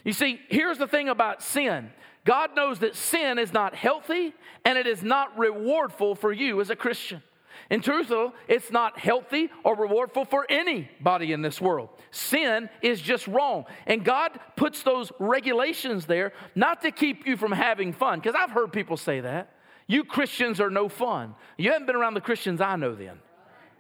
You 0.05 0.13
see, 0.13 0.41
here's 0.49 0.79
the 0.79 0.87
thing 0.87 1.09
about 1.09 1.43
sin 1.43 1.91
God 2.25 2.55
knows 2.55 2.81
that 2.81 2.95
sin 2.95 3.39
is 3.39 3.53
not 3.53 3.75
healthy 3.75 4.35
and 4.65 4.79
it 4.79 4.87
is 4.87 5.03
not 5.03 5.37
rewardful 5.37 6.19
for 6.19 6.33
you 6.33 6.61
as 6.61 6.71
a 6.71 6.77
Christian. 6.77 7.23
In 7.71 7.83
truth, 7.83 8.09
though, 8.09 8.33
it's 8.47 8.71
not 8.71 8.99
healthy 8.99 9.51
or 9.63 9.77
rewardful 9.77 10.29
for 10.29 10.47
anybody 10.49 11.33
in 11.33 11.43
this 11.43 11.61
world. 11.61 11.91
Sin 12.11 12.71
is 12.81 13.01
just 13.01 13.27
wrong. 13.27 13.67
And 13.87 14.05
God 14.05 14.39
puts 14.57 14.83
those 14.83 15.13
regulations 15.19 16.07
there 16.07 16.33
not 16.55 16.83
to 16.83 16.91
keep 16.91 17.27
you 17.27 17.37
from 17.37 17.53
having 17.53 17.93
fun, 17.93 18.21
because 18.21 18.35
I've 18.35 18.53
heard 18.53 18.73
people 18.73 18.97
say 18.97 19.21
that. 19.21 19.53
You 19.89 20.05
Christians 20.05 20.61
are 20.61 20.71
no 20.71 20.89
fun. 20.89 21.35
You 21.57 21.73
haven't 21.73 21.87
been 21.87 21.97
around 21.97 22.15
the 22.15 22.21
Christians 22.21 22.61
I 22.61 22.77
know 22.77 22.95
then. 22.95 23.19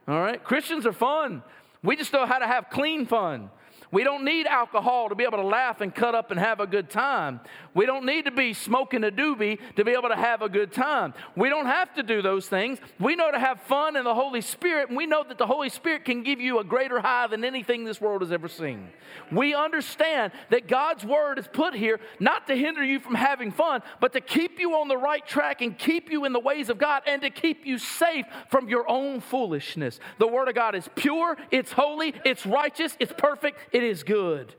All 0.08 0.19
right? 0.19 0.43
Christians 0.43 0.87
are 0.87 0.93
fun. 0.93 1.43
We 1.82 1.94
just 1.94 2.12
know 2.12 2.26
how 2.26 2.38
to 2.38 2.46
have 2.46 2.70
clean 2.70 3.06
fun. 3.06 3.50
We 3.90 4.05
don't 4.05 4.25
need 4.25 4.46
alcohol 4.46 5.08
to 5.08 5.14
be 5.14 5.25
able 5.25 5.38
to 5.38 5.46
laugh 5.46 5.81
and 5.81 5.94
cut 5.94 6.14
up 6.14 6.31
and 6.31 6.38
have 6.38 6.61
a 6.61 6.67
good 6.67 6.90
time. 6.90 7.40
We 7.75 7.87
don't 7.87 8.05
need 8.05 8.26
to 8.26 8.31
be 8.31 8.52
smoking 8.52 9.05
a 9.05 9.11
doobie 9.11 9.58
to 9.76 9.85
be 9.85 9.93
able 9.93 10.08
to 10.08 10.17
have 10.17 10.43
a 10.43 10.49
good 10.49 10.73
time. 10.73 11.14
We 11.37 11.49
don't 11.49 11.67
have 11.67 11.94
to 11.94 12.02
do 12.02 12.20
those 12.20 12.49
things. 12.49 12.79
We 12.99 13.17
know 13.17 13.31
to 13.31 13.38
have 13.38 13.61
fun 13.62 13.96
in 13.96 14.05
the 14.05 14.14
Holy 14.14 14.40
Spirit, 14.40 14.88
and 14.88 14.96
we 14.96 15.06
know 15.06 15.25
that 15.26 15.38
the 15.38 15.46
Holy 15.46 15.69
Spirit 15.69 16.05
can 16.05 16.23
give 16.23 16.40
you 16.40 16.58
a 16.58 16.64
greater 16.64 17.00
high 17.00 17.27
than 17.29 17.44
anything 17.44 17.84
this 17.84 18.01
world 18.01 18.22
has 18.22 18.32
ever 18.32 18.48
seen. 18.48 18.89
We 19.32 19.55
understand 19.55 20.32
that 20.51 20.69
God's 20.69 21.05
Word 21.05 21.39
is 21.39 21.48
put 21.48 21.74
here 21.74 22.01
not 22.20 22.46
to 22.48 22.55
hinder 22.55 22.84
you 22.84 23.01
from 23.01 23.15
having 23.15 23.53
fun, 23.53 23.82
but 24.01 24.12
to 24.12 24.20
keep 24.20 24.58
you 24.58 24.74
on 24.74 24.89
the 24.89 24.96
right 24.96 25.27
track 25.27 25.62
and 25.62 25.77
keep 25.79 26.10
you 26.10 26.24
in 26.24 26.32
the 26.32 26.41
ways 26.41 26.69
of 26.69 26.79
God 26.79 27.03
and 27.06 27.22
to 27.22 27.31
keep 27.31 27.65
you 27.65 27.79
safe 27.79 28.27
from 28.51 28.69
your 28.69 28.89
own 28.89 29.20
foolishness. 29.20 30.01
The 30.19 30.27
Word 30.27 30.48
of 30.48 30.55
God 30.55 30.74
is 30.74 30.89
pure, 30.94 31.36
it's 31.51 31.72
holy, 31.72 32.15
it's 32.24 32.44
righteous, 32.44 32.96
it's 33.01 33.12
perfect, 33.17 33.58
it 33.79 33.85
is 33.85 34.03
good. 34.03 34.55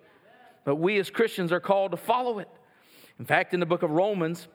But 0.63 0.75
we 0.75 0.97
as 0.99 1.09
Christians 1.09 1.51
are 1.51 1.59
called 1.59 1.91
to 1.91 1.97
follow 1.97 2.39
it. 2.39 2.49
In 3.19 3.25
fact, 3.25 3.53
in 3.53 3.59
the 3.59 3.65
book 3.65 3.83
of 3.83 3.91
Romans, 3.91 4.47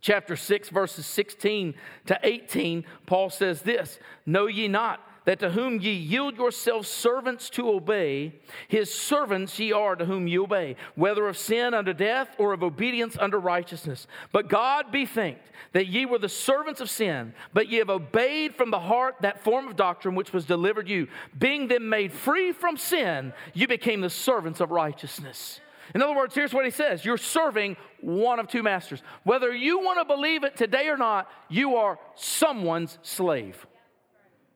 chapter 0.00 0.36
6, 0.36 0.68
verses 0.68 1.06
16 1.06 1.74
to 2.06 2.18
18, 2.22 2.84
Paul 3.06 3.30
says 3.30 3.62
this 3.62 3.98
Know 4.24 4.46
ye 4.46 4.68
not 4.68 5.00
that 5.28 5.40
to 5.40 5.50
whom 5.50 5.78
ye 5.78 5.92
yield 5.92 6.38
yourselves 6.38 6.88
servants 6.88 7.50
to 7.50 7.68
obey, 7.68 8.32
his 8.66 8.90
servants 8.90 9.58
ye 9.58 9.70
are 9.72 9.94
to 9.94 10.06
whom 10.06 10.26
ye 10.26 10.38
obey, 10.38 10.74
whether 10.94 11.28
of 11.28 11.36
sin 11.36 11.74
unto 11.74 11.92
death 11.92 12.34
or 12.38 12.54
of 12.54 12.62
obedience 12.62 13.14
unto 13.20 13.36
righteousness. 13.36 14.06
But 14.32 14.48
God 14.48 14.90
be 14.90 15.04
thanked 15.04 15.42
that 15.74 15.86
ye 15.86 16.06
were 16.06 16.18
the 16.18 16.30
servants 16.30 16.80
of 16.80 16.88
sin, 16.88 17.34
but 17.52 17.68
ye 17.68 17.76
have 17.76 17.90
obeyed 17.90 18.54
from 18.54 18.70
the 18.70 18.80
heart 18.80 19.16
that 19.20 19.44
form 19.44 19.68
of 19.68 19.76
doctrine 19.76 20.14
which 20.14 20.32
was 20.32 20.46
delivered 20.46 20.88
you. 20.88 21.08
Being 21.38 21.68
then 21.68 21.90
made 21.90 22.10
free 22.10 22.52
from 22.52 22.78
sin, 22.78 23.34
you 23.52 23.68
became 23.68 24.00
the 24.00 24.08
servants 24.08 24.60
of 24.60 24.70
righteousness. 24.70 25.60
In 25.94 26.00
other 26.00 26.16
words, 26.16 26.34
here's 26.34 26.54
what 26.54 26.64
he 26.64 26.70
says 26.70 27.04
You're 27.04 27.18
serving 27.18 27.76
one 28.00 28.38
of 28.38 28.48
two 28.48 28.62
masters. 28.62 29.02
Whether 29.24 29.54
you 29.54 29.80
want 29.80 29.98
to 29.98 30.06
believe 30.06 30.42
it 30.42 30.56
today 30.56 30.88
or 30.88 30.96
not, 30.96 31.30
you 31.50 31.76
are 31.76 31.98
someone's 32.14 32.98
slave. 33.02 33.66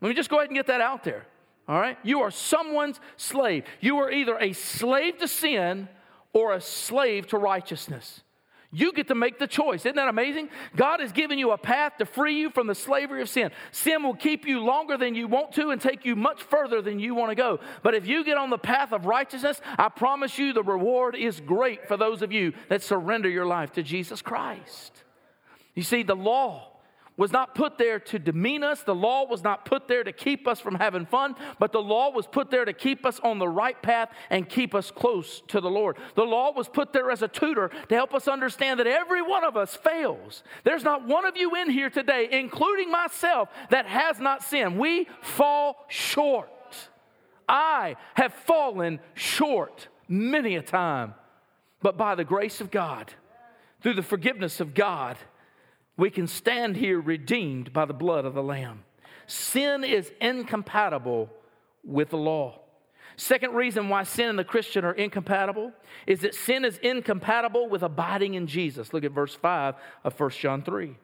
Let 0.02 0.08
me 0.08 0.14
just 0.14 0.28
go 0.28 0.38
ahead 0.38 0.50
and 0.50 0.56
get 0.56 0.66
that 0.66 0.80
out 0.80 1.04
there. 1.04 1.24
All 1.68 1.80
right? 1.80 1.96
You 2.02 2.20
are 2.22 2.30
someone's 2.30 3.00
slave. 3.16 3.64
You 3.80 3.98
are 3.98 4.10
either 4.10 4.36
a 4.36 4.52
slave 4.52 5.18
to 5.18 5.28
sin 5.28 5.88
or 6.32 6.52
a 6.52 6.60
slave 6.60 7.28
to 7.28 7.38
righteousness. 7.38 8.20
You 8.74 8.92
get 8.92 9.08
to 9.08 9.14
make 9.14 9.38
the 9.38 9.46
choice. 9.46 9.80
Isn't 9.80 9.96
that 9.96 10.08
amazing? 10.08 10.48
God 10.74 11.00
has 11.00 11.12
given 11.12 11.38
you 11.38 11.50
a 11.50 11.58
path 11.58 11.98
to 11.98 12.06
free 12.06 12.40
you 12.40 12.50
from 12.50 12.66
the 12.66 12.74
slavery 12.74 13.20
of 13.20 13.28
sin. 13.28 13.50
Sin 13.70 14.02
will 14.02 14.14
keep 14.14 14.46
you 14.46 14.60
longer 14.60 14.96
than 14.96 15.14
you 15.14 15.28
want 15.28 15.52
to 15.52 15.70
and 15.70 15.80
take 15.80 16.06
you 16.06 16.16
much 16.16 16.42
further 16.42 16.80
than 16.80 16.98
you 16.98 17.14
want 17.14 17.30
to 17.30 17.34
go. 17.34 17.60
But 17.82 17.94
if 17.94 18.06
you 18.06 18.24
get 18.24 18.38
on 18.38 18.48
the 18.48 18.56
path 18.56 18.92
of 18.92 19.04
righteousness, 19.04 19.60
I 19.78 19.90
promise 19.90 20.38
you 20.38 20.54
the 20.54 20.62
reward 20.62 21.14
is 21.14 21.38
great 21.38 21.86
for 21.86 21.98
those 21.98 22.22
of 22.22 22.32
you 22.32 22.54
that 22.70 22.82
surrender 22.82 23.28
your 23.28 23.46
life 23.46 23.72
to 23.72 23.82
Jesus 23.82 24.22
Christ. 24.22 25.04
You 25.74 25.82
see, 25.82 26.02
the 26.02 26.16
law 26.16 26.71
was 27.22 27.30
not 27.30 27.54
put 27.54 27.78
there 27.78 28.00
to 28.00 28.18
demean 28.18 28.64
us. 28.64 28.82
The 28.82 28.96
law 28.96 29.24
was 29.24 29.44
not 29.44 29.64
put 29.64 29.86
there 29.86 30.02
to 30.02 30.10
keep 30.10 30.48
us 30.48 30.58
from 30.58 30.74
having 30.74 31.06
fun, 31.06 31.36
but 31.60 31.70
the 31.70 31.80
law 31.80 32.10
was 32.10 32.26
put 32.26 32.50
there 32.50 32.64
to 32.64 32.72
keep 32.72 33.06
us 33.06 33.20
on 33.20 33.38
the 33.38 33.46
right 33.46 33.80
path 33.80 34.10
and 34.28 34.48
keep 34.48 34.74
us 34.74 34.90
close 34.90 35.40
to 35.46 35.60
the 35.60 35.70
Lord. 35.70 35.98
The 36.16 36.24
law 36.24 36.50
was 36.50 36.68
put 36.68 36.92
there 36.92 37.12
as 37.12 37.22
a 37.22 37.28
tutor 37.28 37.70
to 37.88 37.94
help 37.94 38.12
us 38.12 38.26
understand 38.26 38.80
that 38.80 38.88
every 38.88 39.22
one 39.22 39.44
of 39.44 39.56
us 39.56 39.76
fails. 39.76 40.42
There's 40.64 40.82
not 40.82 41.06
one 41.06 41.24
of 41.24 41.36
you 41.36 41.54
in 41.54 41.70
here 41.70 41.90
today, 41.90 42.26
including 42.28 42.90
myself, 42.90 43.50
that 43.70 43.86
has 43.86 44.18
not 44.18 44.42
sinned. 44.42 44.76
We 44.76 45.06
fall 45.20 45.86
short. 45.86 46.50
I 47.48 47.94
have 48.14 48.34
fallen 48.34 48.98
short 49.14 49.86
many 50.08 50.56
a 50.56 50.62
time, 50.62 51.14
but 51.82 51.96
by 51.96 52.16
the 52.16 52.24
grace 52.24 52.60
of 52.60 52.72
God, 52.72 53.12
through 53.80 53.94
the 53.94 54.02
forgiveness 54.02 54.58
of 54.58 54.74
God, 54.74 55.18
we 55.96 56.10
can 56.10 56.26
stand 56.26 56.76
here 56.76 57.00
redeemed 57.00 57.72
by 57.72 57.84
the 57.84 57.94
blood 57.94 58.24
of 58.24 58.34
the 58.34 58.42
Lamb. 58.42 58.84
Sin 59.26 59.84
is 59.84 60.10
incompatible 60.20 61.30
with 61.84 62.10
the 62.10 62.16
law. 62.16 62.58
Second 63.16 63.54
reason 63.54 63.88
why 63.88 64.02
sin 64.04 64.30
and 64.30 64.38
the 64.38 64.44
Christian 64.44 64.84
are 64.84 64.94
incompatible 64.94 65.72
is 66.06 66.20
that 66.20 66.34
sin 66.34 66.64
is 66.64 66.78
incompatible 66.78 67.68
with 67.68 67.82
abiding 67.82 68.34
in 68.34 68.46
Jesus. 68.46 68.92
Look 68.92 69.04
at 69.04 69.12
verse 69.12 69.34
5 69.34 69.74
of 70.04 70.18
1 70.18 70.30
John 70.30 70.62
3. 70.62 70.96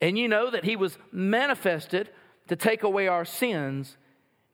And 0.00 0.18
you 0.18 0.28
know 0.28 0.50
that 0.50 0.64
he 0.64 0.76
was 0.76 0.98
manifested 1.12 2.10
to 2.48 2.56
take 2.56 2.82
away 2.82 3.06
our 3.06 3.24
sins, 3.24 3.96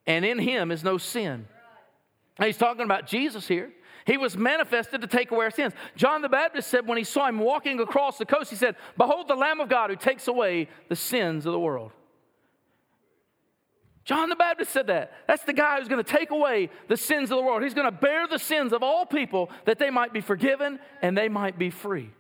and 0.07 0.25
in 0.25 0.39
him 0.39 0.71
is 0.71 0.85
no 0.85 0.99
sin. 0.99 1.47
Now 2.39 2.47
he's 2.47 2.59
talking 2.59 2.85
about 2.85 3.07
Jesus 3.07 3.49
here. 3.49 3.73
He 4.07 4.17
was 4.17 4.37
manifested 4.37 5.01
to 5.01 5.09
take 5.09 5.33
away 5.33 5.47
our 5.47 5.51
sins. 5.51 5.75
John 5.97 6.23
the 6.23 6.29
Baptist 6.29 6.69
said 6.69 6.87
when 6.87 6.97
he 6.97 7.05
saw 7.05 7.27
him 7.27 7.41
walking 7.41 7.81
across 7.81 8.19
the 8.19 8.25
coast, 8.25 8.51
he 8.51 8.57
said, 8.57 8.77
Behold 8.97 9.27
the 9.27 9.35
Lamb 9.35 9.61
of 9.61 9.69
God 9.69 9.91
who 9.91 9.97
takes 9.97 10.29
away 10.29 10.69
the 10.89 10.95
sins 10.95 11.45
of 11.45 11.53
the 11.53 11.59
world. 11.59 11.91
John 14.05 14.29
the 14.29 14.37
Baptist 14.37 14.71
said 14.71 14.87
that. 14.87 15.13
That's 15.27 15.43
the 15.43 15.53
guy 15.53 15.79
who's 15.79 15.89
going 15.89 16.03
to 16.03 16.09
take 16.11 16.31
away 16.31 16.71
the 16.87 16.97
sins 16.97 17.33
of 17.33 17.37
the 17.37 17.43
world. 17.43 17.65
He's 17.65 17.75
going 17.75 17.91
to 17.91 17.99
bear 17.99 18.29
the 18.29 18.39
sins 18.39 18.73
of 18.73 18.85
all 18.85 19.05
people 19.05 19.51
that 19.65 19.81
they 19.81 19.91
might 19.91 20.13
be 20.13 20.21
forgiven 20.21 20.79
and 21.03 21.19
they 21.19 21.29
might 21.29 21.59
be 21.59 21.71
free. 21.71 22.13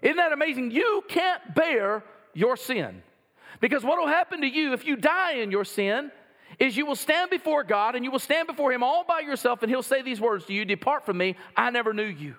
Isn't 0.00 0.16
that 0.16 0.32
amazing? 0.32 0.70
You 0.70 1.04
can't 1.06 1.54
bear 1.54 2.02
your 2.32 2.56
sin. 2.56 3.02
Because 3.60 3.84
what 3.84 3.98
will 3.98 4.06
happen 4.06 4.40
to 4.40 4.46
you 4.46 4.72
if 4.72 4.86
you 4.86 4.96
die 4.96 5.34
in 5.34 5.50
your 5.50 5.66
sin 5.66 6.10
is 6.60 6.76
you 6.76 6.86
will 6.86 6.94
stand 6.94 7.30
before 7.30 7.64
God 7.64 7.96
and 7.96 8.04
you 8.04 8.10
will 8.10 8.18
stand 8.18 8.46
before 8.46 8.70
Him 8.70 8.82
all 8.82 9.02
by 9.02 9.20
yourself, 9.20 9.62
and 9.62 9.70
He'll 9.70 9.82
say 9.82 10.02
these 10.02 10.20
words 10.20 10.44
to 10.44 10.52
you 10.52 10.64
Depart 10.64 11.04
from 11.04 11.16
me, 11.16 11.34
I 11.56 11.70
never 11.70 11.92
knew 11.92 12.04
you. 12.04 12.36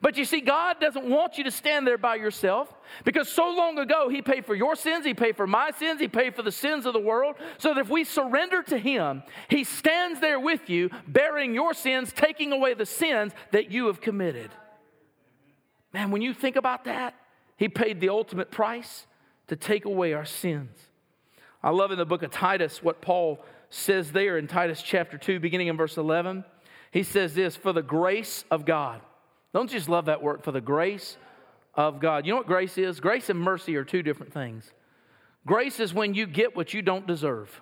But 0.00 0.16
you 0.16 0.24
see, 0.24 0.40
God 0.40 0.80
doesn't 0.80 1.04
want 1.04 1.36
you 1.36 1.44
to 1.44 1.50
stand 1.50 1.86
there 1.86 1.98
by 1.98 2.14
yourself 2.14 2.72
because 3.04 3.28
so 3.28 3.50
long 3.50 3.78
ago 3.78 4.08
He 4.08 4.22
paid 4.22 4.46
for 4.46 4.54
your 4.54 4.76
sins, 4.76 5.04
He 5.04 5.14
paid 5.14 5.36
for 5.36 5.46
my 5.46 5.70
sins, 5.72 6.00
He 6.00 6.08
paid 6.08 6.36
for 6.36 6.42
the 6.42 6.52
sins 6.52 6.86
of 6.86 6.92
the 6.92 7.00
world. 7.00 7.36
So 7.58 7.74
that 7.74 7.80
if 7.80 7.88
we 7.88 8.04
surrender 8.04 8.62
to 8.64 8.78
Him, 8.78 9.22
He 9.48 9.64
stands 9.64 10.20
there 10.20 10.38
with 10.38 10.70
you, 10.70 10.90
bearing 11.08 11.54
your 11.54 11.74
sins, 11.74 12.12
taking 12.12 12.52
away 12.52 12.74
the 12.74 12.86
sins 12.86 13.32
that 13.50 13.70
you 13.70 13.86
have 13.86 14.00
committed. 14.00 14.50
Man, 15.92 16.10
when 16.10 16.22
you 16.22 16.32
think 16.32 16.56
about 16.56 16.84
that, 16.84 17.14
He 17.56 17.68
paid 17.68 18.00
the 18.00 18.10
ultimate 18.10 18.50
price 18.50 19.06
to 19.48 19.56
take 19.56 19.84
away 19.84 20.14
our 20.14 20.24
sins. 20.24 20.78
I 21.62 21.70
love 21.70 21.92
in 21.92 21.98
the 21.98 22.06
book 22.06 22.22
of 22.22 22.30
Titus 22.30 22.82
what 22.82 23.00
Paul 23.00 23.44
says 23.72 24.12
there 24.12 24.36
in 24.36 24.46
Titus 24.46 24.82
chapter 24.82 25.16
2, 25.16 25.40
beginning 25.40 25.68
in 25.68 25.76
verse 25.76 25.96
11. 25.96 26.44
He 26.90 27.02
says 27.02 27.34
this 27.34 27.56
For 27.56 27.72
the 27.72 27.82
grace 27.82 28.44
of 28.50 28.64
God. 28.64 29.00
Don't 29.54 29.72
you 29.72 29.78
just 29.78 29.88
love 29.88 30.06
that 30.06 30.22
word, 30.22 30.44
for 30.44 30.52
the 30.52 30.60
grace 30.60 31.16
of 31.74 32.00
God. 32.00 32.26
You 32.26 32.32
know 32.32 32.36
what 32.38 32.46
grace 32.46 32.76
is? 32.78 33.00
Grace 33.00 33.30
and 33.30 33.40
mercy 33.40 33.76
are 33.76 33.84
two 33.84 34.02
different 34.02 34.32
things. 34.32 34.70
Grace 35.46 35.80
is 35.80 35.92
when 35.92 36.14
you 36.14 36.26
get 36.26 36.54
what 36.54 36.72
you 36.72 36.82
don't 36.82 37.06
deserve. 37.06 37.60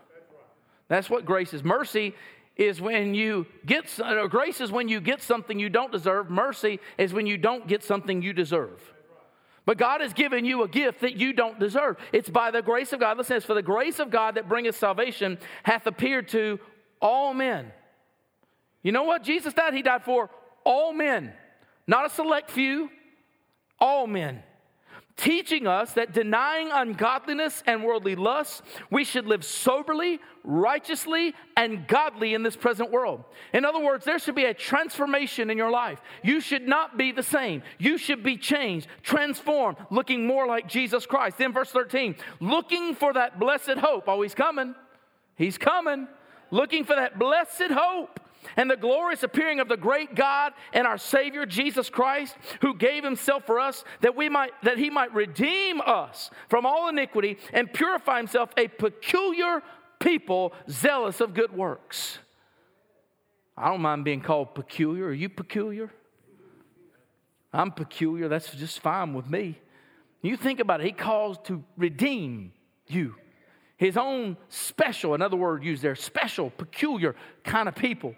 That's 0.88 1.08
what 1.08 1.24
grace 1.24 1.54
is. 1.54 1.62
Mercy 1.62 2.14
is 2.56 2.80
when 2.80 3.14
you 3.14 3.46
get, 3.64 3.98
uh, 4.00 4.26
grace 4.26 4.60
is 4.60 4.70
when 4.70 4.88
you 4.88 5.00
get 5.00 5.22
something 5.22 5.58
you 5.58 5.70
don't 5.70 5.92
deserve. 5.92 6.28
Mercy 6.28 6.80
is 6.98 7.12
when 7.12 7.26
you 7.26 7.38
don't 7.38 7.66
get 7.68 7.82
something 7.82 8.20
you 8.20 8.32
deserve. 8.32 8.80
But 9.66 9.78
God 9.78 10.00
has 10.00 10.12
given 10.12 10.44
you 10.44 10.62
a 10.62 10.68
gift 10.68 11.00
that 11.00 11.16
you 11.16 11.32
don't 11.32 11.58
deserve. 11.58 11.96
It's 12.12 12.30
by 12.30 12.50
the 12.50 12.62
grace 12.62 12.92
of 12.92 13.00
God. 13.00 13.18
Listen, 13.18 13.36
it's 13.36 13.46
for 13.46 13.54
the 13.54 13.62
grace 13.62 13.98
of 13.98 14.10
God 14.10 14.34
that 14.36 14.48
bringeth 14.48 14.76
salvation 14.76 15.38
hath 15.62 15.86
appeared 15.86 16.28
to 16.28 16.58
all 17.00 17.34
men. 17.34 17.70
You 18.82 18.92
know 18.92 19.04
what? 19.04 19.22
Jesus 19.22 19.52
died, 19.52 19.74
He 19.74 19.82
died 19.82 20.04
for 20.04 20.30
all 20.64 20.92
men, 20.92 21.32
not 21.86 22.06
a 22.06 22.10
select 22.10 22.50
few, 22.50 22.90
all 23.78 24.06
men 24.06 24.42
teaching 25.20 25.66
us 25.66 25.92
that 25.92 26.12
denying 26.12 26.70
ungodliness 26.72 27.62
and 27.66 27.84
worldly 27.84 28.16
lusts, 28.16 28.62
we 28.90 29.04
should 29.04 29.26
live 29.26 29.44
soberly, 29.44 30.18
righteously, 30.44 31.34
and 31.56 31.86
godly 31.86 32.32
in 32.32 32.42
this 32.42 32.56
present 32.56 32.90
world. 32.90 33.24
In 33.52 33.64
other 33.64 33.80
words, 33.80 34.04
there 34.04 34.18
should 34.18 34.34
be 34.34 34.46
a 34.46 34.54
transformation 34.54 35.50
in 35.50 35.58
your 35.58 35.70
life. 35.70 36.00
You 36.22 36.40
should 36.40 36.66
not 36.66 36.96
be 36.96 37.12
the 37.12 37.22
same. 37.22 37.62
You 37.78 37.98
should 37.98 38.22
be 38.22 38.38
changed, 38.38 38.86
transformed, 39.02 39.76
looking 39.90 40.26
more 40.26 40.46
like 40.46 40.66
Jesus 40.66 41.04
Christ. 41.04 41.36
Then, 41.36 41.52
verse 41.52 41.70
13, 41.70 42.16
looking 42.40 42.94
for 42.94 43.12
that 43.12 43.38
blessed 43.38 43.78
hope. 43.78 44.04
Oh, 44.06 44.22
he's 44.22 44.34
coming. 44.34 44.74
He's 45.36 45.58
coming. 45.58 46.08
Looking 46.50 46.84
for 46.84 46.96
that 46.96 47.18
blessed 47.18 47.70
hope 47.70 48.19
and 48.56 48.70
the 48.70 48.76
glorious 48.76 49.22
appearing 49.22 49.60
of 49.60 49.68
the 49.68 49.76
great 49.76 50.14
God 50.14 50.52
and 50.72 50.86
our 50.86 50.98
Savior 50.98 51.46
Jesus 51.46 51.90
Christ, 51.90 52.36
who 52.60 52.74
gave 52.74 53.04
himself 53.04 53.46
for 53.46 53.58
us 53.60 53.84
that 54.00 54.16
we 54.16 54.28
might 54.28 54.52
that 54.62 54.78
he 54.78 54.90
might 54.90 55.12
redeem 55.14 55.80
us 55.80 56.30
from 56.48 56.66
all 56.66 56.88
iniquity 56.88 57.38
and 57.52 57.72
purify 57.72 58.18
himself 58.18 58.50
a 58.56 58.68
peculiar 58.68 59.62
people 59.98 60.52
zealous 60.68 61.20
of 61.20 61.34
good 61.34 61.52
works. 61.52 62.18
I 63.56 63.68
don't 63.68 63.82
mind 63.82 64.04
being 64.04 64.22
called 64.22 64.54
peculiar. 64.54 65.06
Are 65.06 65.12
you 65.12 65.28
peculiar? 65.28 65.90
I'm 67.52 67.72
peculiar. 67.72 68.28
That's 68.28 68.50
just 68.54 68.80
fine 68.80 69.12
with 69.12 69.28
me. 69.28 69.58
You 70.22 70.36
think 70.36 70.60
about 70.60 70.80
it, 70.80 70.86
he 70.86 70.92
calls 70.92 71.38
to 71.44 71.64
redeem 71.76 72.52
you. 72.86 73.14
His 73.76 73.96
own 73.96 74.36
special, 74.50 75.14
another 75.14 75.36
word 75.36 75.64
used 75.64 75.82
there, 75.82 75.94
special, 75.94 76.50
peculiar 76.50 77.16
kind 77.44 77.68
of 77.68 77.74
people. 77.74 78.14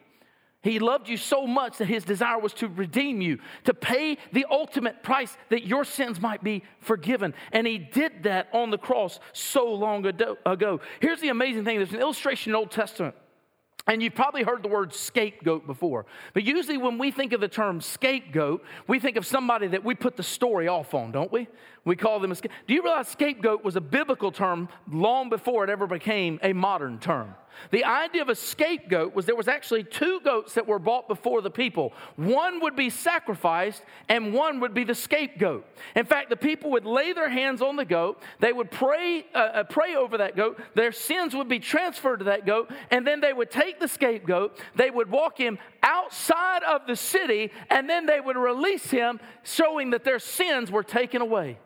He 0.62 0.78
loved 0.78 1.09
you 1.09 1.16
so 1.16 1.47
much 1.47 1.78
that 1.78 1.87
his 1.87 2.04
desire 2.04 2.38
was 2.38 2.52
to 2.54 2.69
redeem 2.69 3.21
you, 3.21 3.38
to 3.64 3.75
pay 3.75 4.16
the 4.33 4.47
ultimate 4.49 5.02
price 5.02 5.37
that 5.50 5.66
your 5.66 5.85
sins 5.85 6.21
might 6.21 6.45
be 6.45 6.62
forgiven. 6.78 7.35
And 7.50 7.66
he 7.66 7.78
did 7.78 8.23
that 8.23 8.49
on 8.52 8.71
the 8.71 8.78
cross 8.78 9.19
so 9.33 9.73
long 9.73 10.07
ago. 10.07 10.81
Here's 11.00 11.21
the 11.21 11.31
amazing 11.31 11.64
thing 11.64 11.78
there's 11.78 11.92
an 11.92 12.00
illustration 12.00 12.50
in 12.50 12.52
the 12.52 12.59
Old 12.59 12.71
Testament. 12.71 13.16
And 13.88 14.00
you've 14.00 14.14
probably 14.14 14.45
heard 14.45 14.62
the 14.62 14.69
word 14.69 14.95
scapegoat 14.95 15.66
before. 15.66 16.07
But 16.35 16.45
usually, 16.45 16.78
when 16.78 16.99
we 16.99 17.11
think 17.11 17.33
of 17.33 17.40
the 17.40 17.49
term 17.49 17.81
scapegoat, 17.81 18.62
we 18.87 19.00
think 19.00 19.16
of 19.16 19.26
somebody 19.26 19.66
that 19.69 19.83
we 19.83 19.97
put 19.97 20.16
the 20.16 20.23
story 20.23 20.69
off 20.69 20.95
on, 20.95 21.11
don't 21.11 21.33
we? 21.33 21.49
We 21.85 21.97
call 21.97 22.21
them 22.21 22.31
a 22.31 22.35
scapegoat. 22.37 22.67
Do 22.69 22.75
you 22.75 22.83
realize 22.83 23.09
scapegoat 23.09 23.65
was 23.65 23.75
a 23.75 23.81
biblical 23.81 24.31
term 24.31 24.69
long 24.91 25.29
before 25.29 25.65
it 25.65 25.71
ever 25.71 25.87
became 25.87 26.39
a 26.43 26.53
modern 26.53 26.99
term? 27.01 27.35
The 27.71 27.85
idea 27.85 28.23
of 28.23 28.29
a 28.29 28.35
scapegoat 28.35 29.15
was 29.15 29.27
there 29.27 29.37
was 29.37 29.49
actually 29.49 29.85
two 29.85 30.21
goats 30.21 30.55
that 30.55 30.67
were 30.67 30.79
brought 30.79 31.09
before 31.09 31.43
the 31.43 31.51
people. 31.51 31.93
One 32.17 32.61
would 32.61 32.77
be 32.77 32.89
sacrificed 32.89 33.83
and 34.09 34.33
one 34.33 34.61
would 34.61 34.75
be 34.75 34.85
the 34.85 34.95
scapegoat. 34.95 35.67
In 35.95 36.05
fact, 36.05 36.31
the 36.31 36.37
people 36.37 36.71
would 36.71 36.87
lay 36.87 37.12
their 37.12 37.29
hands 37.29 37.61
on 37.61 37.77
the 37.77 37.85
goat, 37.85 38.23
they 38.41 38.53
would 38.53 38.71
pray 38.71 39.27
uh, 39.35 39.39
uh, 39.39 39.65
pray 39.65 39.97
over 39.97 40.19
that 40.19 40.37
goat, 40.37 40.61
their 40.75 40.93
sins 40.93 41.35
would 41.35 41.49
be 41.49 41.59
transferred 41.59 42.19
to 42.19 42.25
that 42.27 42.47
goat, 42.47 42.71
and 42.91 43.07
then 43.07 43.21
they 43.21 43.33
would 43.33 43.51
take 43.51 43.81
the 43.81 43.89
scapegoat, 43.89 44.59
they 44.77 44.91
would 44.91 45.11
walk 45.11 45.39
him 45.39 45.59
outside 45.83 46.62
of 46.62 46.87
the 46.87 46.97
city, 46.97 47.51
and 47.71 47.89
then 47.89 48.07
they 48.07 48.21
would 48.21 48.37
release 48.37 48.91
him 48.91 49.21
showing 49.43 49.91
that 49.91 50.05
their 50.05 50.19
sins 50.19 50.71
were 50.71 50.83
taken 50.83 51.21
away. 51.21 51.59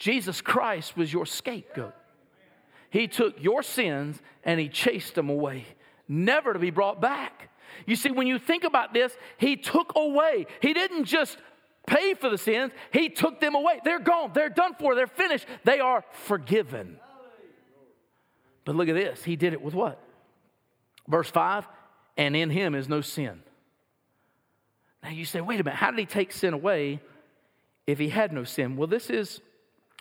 Jesus 0.00 0.40
Christ 0.40 0.96
was 0.96 1.12
your 1.12 1.26
scapegoat. 1.26 1.94
He 2.88 3.06
took 3.06 3.40
your 3.40 3.62
sins 3.62 4.18
and 4.42 4.58
he 4.58 4.68
chased 4.68 5.14
them 5.14 5.28
away, 5.28 5.66
never 6.08 6.54
to 6.54 6.58
be 6.58 6.70
brought 6.70 7.00
back. 7.02 7.50
You 7.86 7.94
see, 7.96 8.10
when 8.10 8.26
you 8.26 8.38
think 8.38 8.64
about 8.64 8.94
this, 8.94 9.14
he 9.36 9.56
took 9.56 9.92
away. 9.94 10.46
He 10.60 10.72
didn't 10.72 11.04
just 11.04 11.36
pay 11.86 12.14
for 12.14 12.30
the 12.30 12.38
sins, 12.38 12.72
he 12.92 13.10
took 13.10 13.40
them 13.40 13.54
away. 13.54 13.80
They're 13.84 14.00
gone, 14.00 14.30
they're 14.32 14.48
done 14.48 14.74
for, 14.78 14.94
they're 14.94 15.06
finished, 15.06 15.46
they 15.64 15.80
are 15.80 16.02
forgiven. 16.12 16.98
But 18.64 18.76
look 18.76 18.88
at 18.88 18.94
this. 18.94 19.22
He 19.22 19.36
did 19.36 19.52
it 19.52 19.60
with 19.60 19.74
what? 19.74 20.00
Verse 21.06 21.30
5 21.30 21.68
and 22.16 22.34
in 22.34 22.48
him 22.48 22.74
is 22.74 22.88
no 22.88 23.02
sin. 23.02 23.42
Now 25.02 25.10
you 25.10 25.24
say, 25.24 25.40
wait 25.40 25.60
a 25.60 25.64
minute, 25.64 25.76
how 25.76 25.90
did 25.90 26.00
he 26.00 26.06
take 26.06 26.32
sin 26.32 26.54
away 26.54 27.00
if 27.86 27.98
he 27.98 28.08
had 28.08 28.32
no 28.32 28.44
sin? 28.44 28.76
Well, 28.76 28.88
this 28.88 29.10
is 29.10 29.40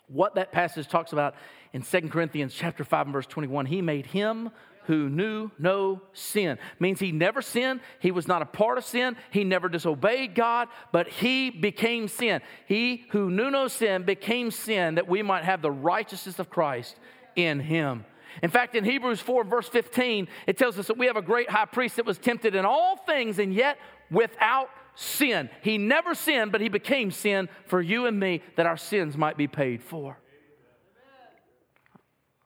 what 0.09 0.35
that 0.35 0.51
passage 0.51 0.87
talks 0.87 1.13
about 1.13 1.35
in 1.73 1.81
2 1.81 2.09
Corinthians 2.09 2.53
chapter 2.53 2.83
5 2.83 3.07
and 3.07 3.13
verse 3.13 3.27
21. 3.27 3.67
He 3.67 3.81
made 3.81 4.07
him 4.07 4.49
who 4.85 5.07
knew 5.07 5.51
no 5.59 6.01
sin. 6.13 6.57
Means 6.79 6.99
he 6.99 7.11
never 7.11 7.43
sinned, 7.43 7.79
he 7.99 8.09
was 8.09 8.27
not 8.27 8.41
a 8.41 8.45
part 8.45 8.79
of 8.79 8.83
sin, 8.83 9.15
he 9.29 9.43
never 9.43 9.69
disobeyed 9.69 10.33
God, 10.33 10.67
but 10.91 11.07
he 11.07 11.51
became 11.51 12.07
sin. 12.07 12.41
He 12.65 13.05
who 13.11 13.29
knew 13.29 13.51
no 13.51 13.67
sin 13.67 14.01
became 14.01 14.49
sin 14.49 14.95
that 14.95 15.07
we 15.07 15.21
might 15.21 15.43
have 15.43 15.61
the 15.61 15.69
righteousness 15.69 16.39
of 16.39 16.49
Christ 16.49 16.95
in 17.35 17.59
him. 17.59 18.03
In 18.41 18.49
fact, 18.49 18.73
in 18.73 18.83
Hebrews 18.83 19.19
4, 19.19 19.43
verse 19.43 19.69
15, 19.69 20.27
it 20.47 20.57
tells 20.57 20.79
us 20.79 20.87
that 20.87 20.97
we 20.97 21.05
have 21.05 21.17
a 21.17 21.21
great 21.21 21.51
high 21.51 21.65
priest 21.65 21.97
that 21.97 22.05
was 22.05 22.17
tempted 22.17 22.55
in 22.55 22.65
all 22.65 22.97
things 22.97 23.37
and 23.37 23.53
yet 23.53 23.77
without 24.09 24.69
sin. 24.95 25.49
He 25.61 25.77
never 25.77 26.13
sinned, 26.13 26.51
but 26.51 26.61
he 26.61 26.69
became 26.69 27.11
sin 27.11 27.49
for 27.65 27.81
you 27.81 28.05
and 28.05 28.19
me 28.19 28.41
that 28.55 28.65
our 28.65 28.77
sins 28.77 29.17
might 29.17 29.37
be 29.37 29.47
paid 29.47 29.81
for. 29.81 30.17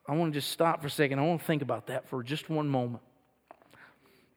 I 0.07 0.15
want 0.15 0.33
to 0.33 0.39
just 0.39 0.51
stop 0.51 0.81
for 0.81 0.87
a 0.87 0.91
second. 0.91 1.19
I 1.19 1.23
want 1.23 1.39
to 1.39 1.47
think 1.47 1.61
about 1.61 1.87
that 1.87 2.09
for 2.09 2.23
just 2.23 2.49
one 2.49 2.67
moment. 2.67 3.03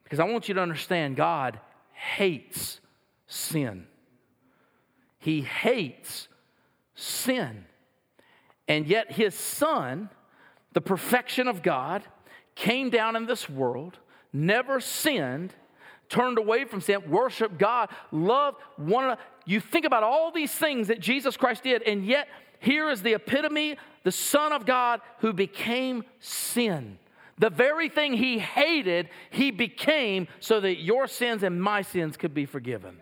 Because 0.03 0.19
I 0.19 0.23
want 0.23 0.47
you 0.47 0.53
to 0.53 0.61
understand 0.61 1.17
God 1.17 1.59
hates 1.91 2.79
sin. 3.27 3.87
He 5.19 5.41
hates 5.41 6.29
sin. 6.95 7.65
And 8.67 8.87
yet, 8.87 9.11
his 9.11 9.35
son, 9.35 10.09
the 10.73 10.81
perfection 10.81 11.47
of 11.47 11.61
God, 11.61 12.03
came 12.55 12.89
down 12.89 13.15
in 13.15 13.25
this 13.25 13.49
world, 13.49 13.97
never 14.31 14.79
sinned, 14.79 15.53
turned 16.09 16.37
away 16.37 16.65
from 16.65 16.81
sin, 16.81 17.09
worship 17.09 17.57
God, 17.57 17.89
love 18.11 18.55
one 18.77 19.05
another. 19.05 19.21
You 19.45 19.59
think 19.59 19.85
about 19.85 20.03
all 20.03 20.31
these 20.31 20.51
things 20.51 20.87
that 20.87 20.99
Jesus 20.99 21.37
Christ 21.37 21.63
did, 21.63 21.83
and 21.83 22.05
yet 22.05 22.27
here 22.59 22.89
is 22.89 23.01
the 23.01 23.13
epitome, 23.13 23.77
the 24.03 24.11
Son 24.11 24.51
of 24.51 24.65
God 24.65 25.01
who 25.19 25.33
became 25.33 26.03
sin. 26.19 26.97
The 27.39 27.49
very 27.49 27.87
thing 27.87 28.13
he 28.13 28.39
hated, 28.39 29.09
he 29.29 29.51
became 29.51 30.27
so 30.39 30.59
that 30.59 30.81
your 30.81 31.07
sins 31.07 31.43
and 31.43 31.61
my 31.61 31.83
sins 31.83 32.17
could 32.17 32.33
be 32.33 32.45
forgiven. 32.45 32.97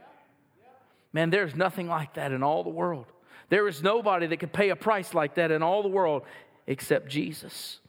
Man, 1.14 1.30
there's 1.30 1.56
nothing 1.56 1.88
like 1.88 2.16
that 2.16 2.34
in 2.34 2.44
all 2.44 2.64
the 2.64 2.70
world. 2.70 3.06
There 3.50 3.68
is 3.68 3.82
nobody 3.82 4.28
that 4.28 4.38
could 4.38 4.52
pay 4.52 4.70
a 4.70 4.76
price 4.76 5.14
like 5.14 5.36
that 5.36 5.52
in 5.52 5.64
all 5.64 5.82
the 5.82 5.90
world 5.90 6.24
except 6.68 7.08
Jesus. 7.08 7.80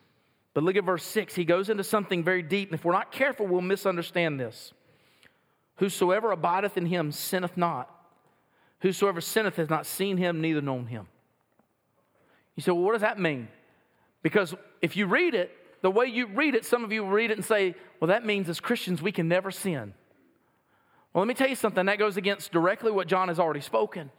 But 0.55 0.63
look 0.63 0.77
at 0.77 0.85
verse 0.85 1.03
6. 1.03 1.35
He 1.35 1.45
goes 1.45 1.69
into 1.69 1.83
something 1.83 2.23
very 2.23 2.43
deep. 2.43 2.71
And 2.71 2.79
if 2.79 2.85
we're 2.85 2.93
not 2.93 3.11
careful, 3.11 3.47
we'll 3.47 3.61
misunderstand 3.61 4.39
this. 4.39 4.73
Whosoever 5.77 6.33
abideth 6.33 6.77
in 6.77 6.87
him 6.87 7.13
sinneth 7.13 7.57
not. 7.57 7.91
Whosoever 8.81 9.21
sinneth 9.21 9.57
has 9.57 9.71
not 9.71 9.87
seen 9.87 10.17
him, 10.17 10.41
neither 10.41 10.61
known 10.61 10.87
him. 10.87 11.07
You 12.55 12.63
say, 12.63 12.73
well, 12.73 12.83
what 12.83 12.93
does 12.93 13.03
that 13.03 13.19
mean? 13.19 13.49
Because 14.23 14.55
if 14.81 14.97
you 14.97 15.07
read 15.07 15.35
it, 15.35 15.51
the 15.83 15.91
way 15.91 16.07
you 16.07 16.27
read 16.27 16.55
it, 16.55 16.65
some 16.65 16.85
of 16.85 16.93
you 16.93 17.05
read 17.05 17.31
it 17.31 17.37
and 17.37 17.45
say, 17.45 17.75
well, 18.01 18.09
that 18.09 18.25
means 18.25 18.49
as 18.49 18.61
Christians 18.61 19.03
we 19.03 19.13
can 19.13 19.29
never 19.29 19.51
sin. 19.51 19.95
Well, 21.13 21.23
let 21.23 21.29
me 21.29 21.35
tell 21.35 21.49
you 21.49 21.55
something. 21.55 21.87
That 21.87 21.99
goes 21.99 22.17
against 22.17 22.53
directly 22.53 22.91
what 22.91 23.07
John 23.07 23.29
has 23.29 23.39
already 23.39 23.61
spoken. 23.61 24.11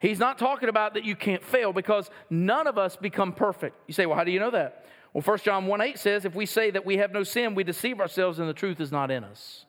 He's 0.00 0.18
not 0.18 0.38
talking 0.38 0.68
about 0.68 0.94
that 0.94 1.04
you 1.04 1.16
can't 1.16 1.42
fail 1.42 1.72
because 1.72 2.10
none 2.30 2.66
of 2.66 2.78
us 2.78 2.94
become 2.96 3.32
perfect. 3.32 3.76
You 3.88 3.94
say, 3.94 4.06
well, 4.06 4.16
how 4.16 4.24
do 4.24 4.30
you 4.30 4.38
know 4.38 4.50
that? 4.50 4.86
Well, 5.12 5.22
1 5.22 5.38
John 5.38 5.66
1 5.66 5.80
8 5.80 5.98
says, 5.98 6.24
if 6.24 6.34
we 6.34 6.46
say 6.46 6.70
that 6.70 6.86
we 6.86 6.98
have 6.98 7.10
no 7.10 7.22
sin, 7.22 7.54
we 7.54 7.64
deceive 7.64 8.00
ourselves 8.00 8.38
and 8.38 8.48
the 8.48 8.54
truth 8.54 8.80
is 8.80 8.92
not 8.92 9.10
in 9.10 9.24
us. 9.24 9.64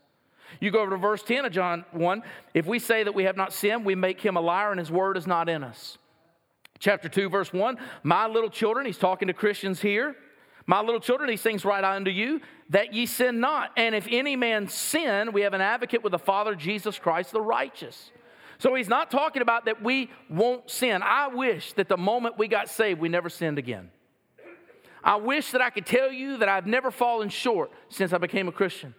You 0.60 0.72
go 0.72 0.82
over 0.82 0.92
to 0.92 0.98
verse 0.98 1.24
10 1.24 1.46
of 1.46 1.52
John 1.52 1.86
1. 1.92 2.24
If 2.54 2.66
we 2.66 2.80
say 2.80 3.04
that 3.04 3.14
we 3.14 3.24
have 3.24 3.38
not 3.38 3.54
sinned, 3.54 3.86
we 3.86 3.96
make 3.96 4.22
him 4.22 4.38
a 4.38 4.42
liar 4.42 4.72
and 4.72 4.80
his 4.80 4.92
word 4.92 5.18
is 5.18 5.28
not 5.28 5.50
in 5.50 5.64
us. 5.64 5.98
Chapter 6.80 7.10
2, 7.10 7.30
verse 7.30 7.52
1 7.52 7.78
My 8.04 8.28
little 8.28 8.50
children, 8.50 8.86
he's 8.86 8.98
talking 8.98 9.28
to 9.28 9.34
Christians 9.34 9.82
here. 9.82 10.16
My 10.66 10.82
little 10.82 11.00
children, 11.00 11.30
these 11.30 11.42
things 11.42 11.66
write 11.66 11.84
unto 11.84 12.12
you, 12.12 12.42
that 12.70 12.94
ye 12.94 13.08
sin 13.08 13.40
not. 13.40 13.72
And 13.76 13.96
if 13.96 14.08
any 14.10 14.36
man 14.36 14.68
sin, 14.68 15.32
we 15.34 15.42
have 15.42 15.54
an 15.54 15.62
advocate 15.62 16.04
with 16.04 16.12
the 16.12 16.20
Father, 16.20 16.54
Jesus 16.54 17.00
Christ 17.00 17.32
the 17.32 17.42
righteous. 17.42 18.12
So 18.60 18.76
he's 18.76 18.88
not 18.88 19.10
talking 19.10 19.42
about 19.42 19.66
that 19.66 19.82
we 19.82 20.12
won't 20.30 20.70
sin. 20.70 21.02
I 21.02 21.30
wish 21.30 21.74
that 21.74 21.88
the 21.88 21.98
moment 21.98 22.38
we 22.38 22.48
got 22.48 22.70
saved, 22.70 23.00
we 23.00 23.10
never 23.10 23.30
sinned 23.30 23.58
again. 23.58 23.90
I 25.04 25.16
wish 25.16 25.52
that 25.52 25.62
I 25.62 25.70
could 25.70 25.86
tell 25.86 26.12
you 26.12 26.38
that 26.38 26.50
I've 26.50 26.68
never 26.68 26.92
fallen 26.92 27.30
short 27.30 27.72
since 27.88 28.14
I 28.14 28.18
became 28.18 28.48
a 28.48 28.52
Christian. 28.52 28.94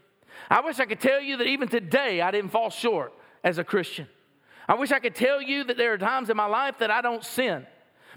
I 0.49 0.61
wish 0.61 0.79
I 0.81 0.87
could 0.87 1.01
tell 1.01 1.21
you 1.21 1.37
that 1.39 1.47
even 1.47 1.69
today 1.69 2.21
I 2.21 2.31
didn't 2.31 2.50
fall 2.50 2.71
short 2.71 3.13
as 3.45 3.59
a 3.59 3.65
Christian. 3.65 4.07
I 4.69 4.75
wish 4.75 4.93
I 4.93 5.00
could 5.00 5.15
tell 5.15 5.43
you 5.43 5.65
that 5.65 5.76
there 5.76 5.93
are 5.93 5.99
times 5.99 6.31
in 6.31 6.37
my 6.37 6.47
life 6.47 6.79
that 6.79 6.91
I 6.91 7.00
don't 7.00 7.25
sin. 7.25 7.67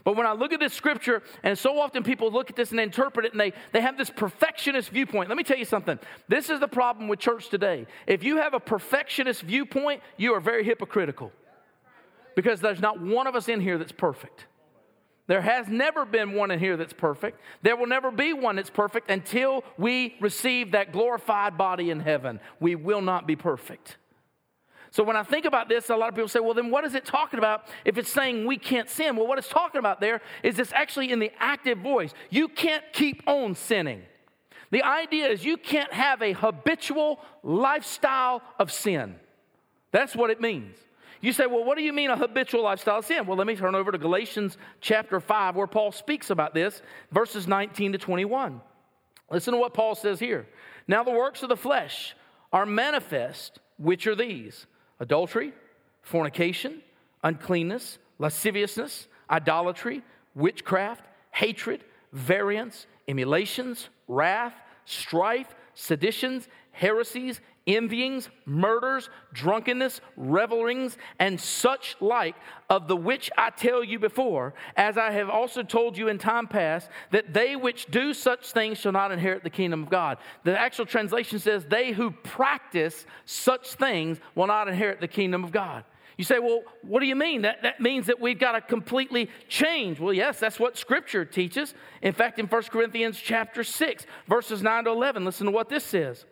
But 0.03 0.17
when 0.17 0.27
I 0.27 0.33
look 0.33 0.51
at 0.51 0.59
this 0.59 0.73
scripture, 0.73 1.23
and 1.43 1.57
so 1.57 1.79
often 1.79 2.03
people 2.03 2.29
look 2.31 2.49
at 2.49 2.55
this 2.55 2.71
and 2.71 2.79
interpret 2.79 3.25
it, 3.25 3.31
and 3.31 3.39
they, 3.39 3.53
they 3.71 3.81
have 3.81 3.97
this 3.97 4.09
perfectionist 4.09 4.89
viewpoint. 4.89 5.29
Let 5.29 5.37
me 5.37 5.43
tell 5.43 5.57
you 5.57 5.65
something. 5.65 5.97
This 6.27 6.49
is 6.49 6.59
the 6.59 6.67
problem 6.67 7.07
with 7.07 7.19
church 7.19 7.49
today. 7.49 7.87
If 8.05 8.23
you 8.23 8.37
have 8.37 8.53
a 8.53 8.59
perfectionist 8.59 9.43
viewpoint, 9.43 10.01
you 10.17 10.33
are 10.33 10.41
very 10.41 10.63
hypocritical. 10.63 11.31
Because 12.35 12.59
there's 12.59 12.81
not 12.81 12.99
one 12.99 13.27
of 13.27 13.35
us 13.35 13.47
in 13.47 13.61
here 13.61 13.77
that's 13.77 13.91
perfect. 13.91 14.45
There 15.27 15.41
has 15.41 15.69
never 15.69 16.05
been 16.05 16.33
one 16.33 16.51
in 16.51 16.59
here 16.59 16.75
that's 16.75 16.93
perfect. 16.93 17.39
There 17.61 17.77
will 17.77 17.87
never 17.87 18.11
be 18.11 18.33
one 18.33 18.57
that's 18.57 18.69
perfect 18.69 19.09
until 19.09 19.63
we 19.77 20.15
receive 20.19 20.71
that 20.71 20.91
glorified 20.91 21.57
body 21.57 21.89
in 21.89 22.01
heaven. 22.01 22.41
We 22.59 22.75
will 22.75 23.01
not 23.01 23.25
be 23.25 23.35
perfect. 23.35 23.97
So 24.91 25.01
when 25.01 25.15
I 25.15 25.23
think 25.23 25.45
about 25.45 25.69
this, 25.69 25.89
a 25.89 25.95
lot 25.95 26.09
of 26.09 26.15
people 26.15 26.27
say, 26.27 26.39
well, 26.39 26.53
then 26.53 26.69
what 26.69 26.83
is 26.83 26.93
it 26.93 27.03
talking 27.03 27.39
about 27.39 27.67
if 27.83 27.97
it's 27.97 28.11
saying 28.11 28.45
we 28.45 28.57
can't 28.57 28.89
sin? 28.89 29.15
Well, 29.15 29.25
what 29.25 29.39
it's 29.39 29.47
talking 29.47 29.79
about 29.79 29.99
there 29.99 30.21
is 30.43 30.59
it's 30.59 30.73
actually 30.73 31.11
in 31.11 31.19
the 31.19 31.31
active 31.39 31.79
voice. 31.79 32.13
You 32.29 32.47
can't 32.47 32.83
keep 32.91 33.23
on 33.25 33.55
sinning. 33.55 34.03
The 34.69 34.83
idea 34.83 35.27
is 35.27 35.45
you 35.45 35.57
can't 35.57 35.91
have 35.93 36.21
a 36.21 36.33
habitual 36.33 37.19
lifestyle 37.43 38.43
of 38.59 38.71
sin. 38.71 39.15
That's 39.91 40.15
what 40.15 40.29
it 40.29 40.41
means. 40.41 40.77
You 41.23 41.31
say, 41.31 41.45
well, 41.45 41.63
what 41.63 41.77
do 41.77 41.83
you 41.85 41.93
mean 41.93 42.09
a 42.09 42.17
habitual 42.17 42.63
lifestyle 42.63 42.97
of 42.97 43.05
sin? 43.05 43.25
Well, 43.25 43.37
let 43.37 43.47
me 43.47 43.55
turn 43.55 43.75
over 43.75 43.93
to 43.93 43.97
Galatians 43.97 44.57
chapter 44.81 45.21
5, 45.21 45.55
where 45.55 45.67
Paul 45.67 45.93
speaks 45.93 46.29
about 46.29 46.53
this, 46.53 46.81
verses 47.13 47.47
19 47.47 47.93
to 47.93 47.97
21. 47.97 48.59
Listen 49.31 49.53
to 49.53 49.57
what 49.57 49.73
Paul 49.73 49.95
says 49.95 50.19
here. 50.19 50.45
Now, 50.85 51.01
the 51.05 51.11
works 51.11 51.41
of 51.41 51.47
the 51.47 51.55
flesh 51.55 52.13
are 52.51 52.65
manifest, 52.65 53.59
which 53.77 54.05
are 54.05 54.15
these 54.15 54.67
adultery, 54.99 55.53
fornication, 56.01 56.81
uncleanness, 57.23 57.99
lasciviousness, 58.19 59.07
idolatry, 59.29 60.03
witchcraft, 60.35 61.05
hatred, 61.31 61.85
variance, 62.11 62.85
emulations, 63.07 63.87
wrath, 64.09 64.55
strife, 64.83 65.55
seditions, 65.73 66.49
heresies, 66.73 67.39
envyings, 67.65 68.29
murders, 68.45 69.09
drunkenness, 69.33 70.01
revelings, 70.17 70.97
and 71.19 71.39
such 71.39 71.95
like, 71.99 72.35
of 72.69 72.87
the 72.87 72.95
which 72.95 73.29
I 73.37 73.51
tell 73.51 73.83
you 73.83 73.99
before, 73.99 74.53
as 74.75 74.97
I 74.97 75.11
have 75.11 75.29
also 75.29 75.63
told 75.63 75.97
you 75.97 76.07
in 76.07 76.17
time 76.17 76.47
past, 76.47 76.89
that 77.11 77.33
they 77.33 77.55
which 77.55 77.85
do 77.87 78.13
such 78.13 78.51
things 78.51 78.79
shall 78.79 78.91
not 78.91 79.11
inherit 79.11 79.43
the 79.43 79.49
kingdom 79.49 79.83
of 79.83 79.89
God. 79.89 80.17
The 80.43 80.59
actual 80.59 80.85
translation 80.85 81.39
says, 81.39 81.65
They 81.65 81.91
who 81.91 82.11
practice 82.11 83.05
such 83.25 83.73
things 83.73 84.19
will 84.35 84.47
not 84.47 84.67
inherit 84.67 84.99
the 84.99 85.07
kingdom 85.07 85.43
of 85.43 85.51
God. 85.51 85.83
You 86.17 86.23
say, 86.23 86.37
well, 86.37 86.61
what 86.83 86.99
do 86.99 87.07
you 87.07 87.15
mean? 87.15 87.41
That, 87.41 87.63
that 87.63 87.79
means 87.79 88.05
that 88.05 88.19
we've 88.19 88.37
got 88.37 88.51
to 88.51 88.61
completely 88.61 89.29
change. 89.47 89.99
Well, 89.99 90.13
yes, 90.13 90.39
that's 90.39 90.59
what 90.59 90.77
Scripture 90.77 91.25
teaches. 91.25 91.73
In 92.03 92.13
fact, 92.13 92.37
in 92.37 92.45
1 92.45 92.63
Corinthians 92.63 93.17
chapter 93.17 93.63
6, 93.63 94.05
verses 94.27 94.61
9 94.61 94.83
to 94.83 94.91
11, 94.91 95.25
listen 95.25 95.45
to 95.45 95.51
what 95.51 95.69
this 95.69 95.83
says. 95.83 96.25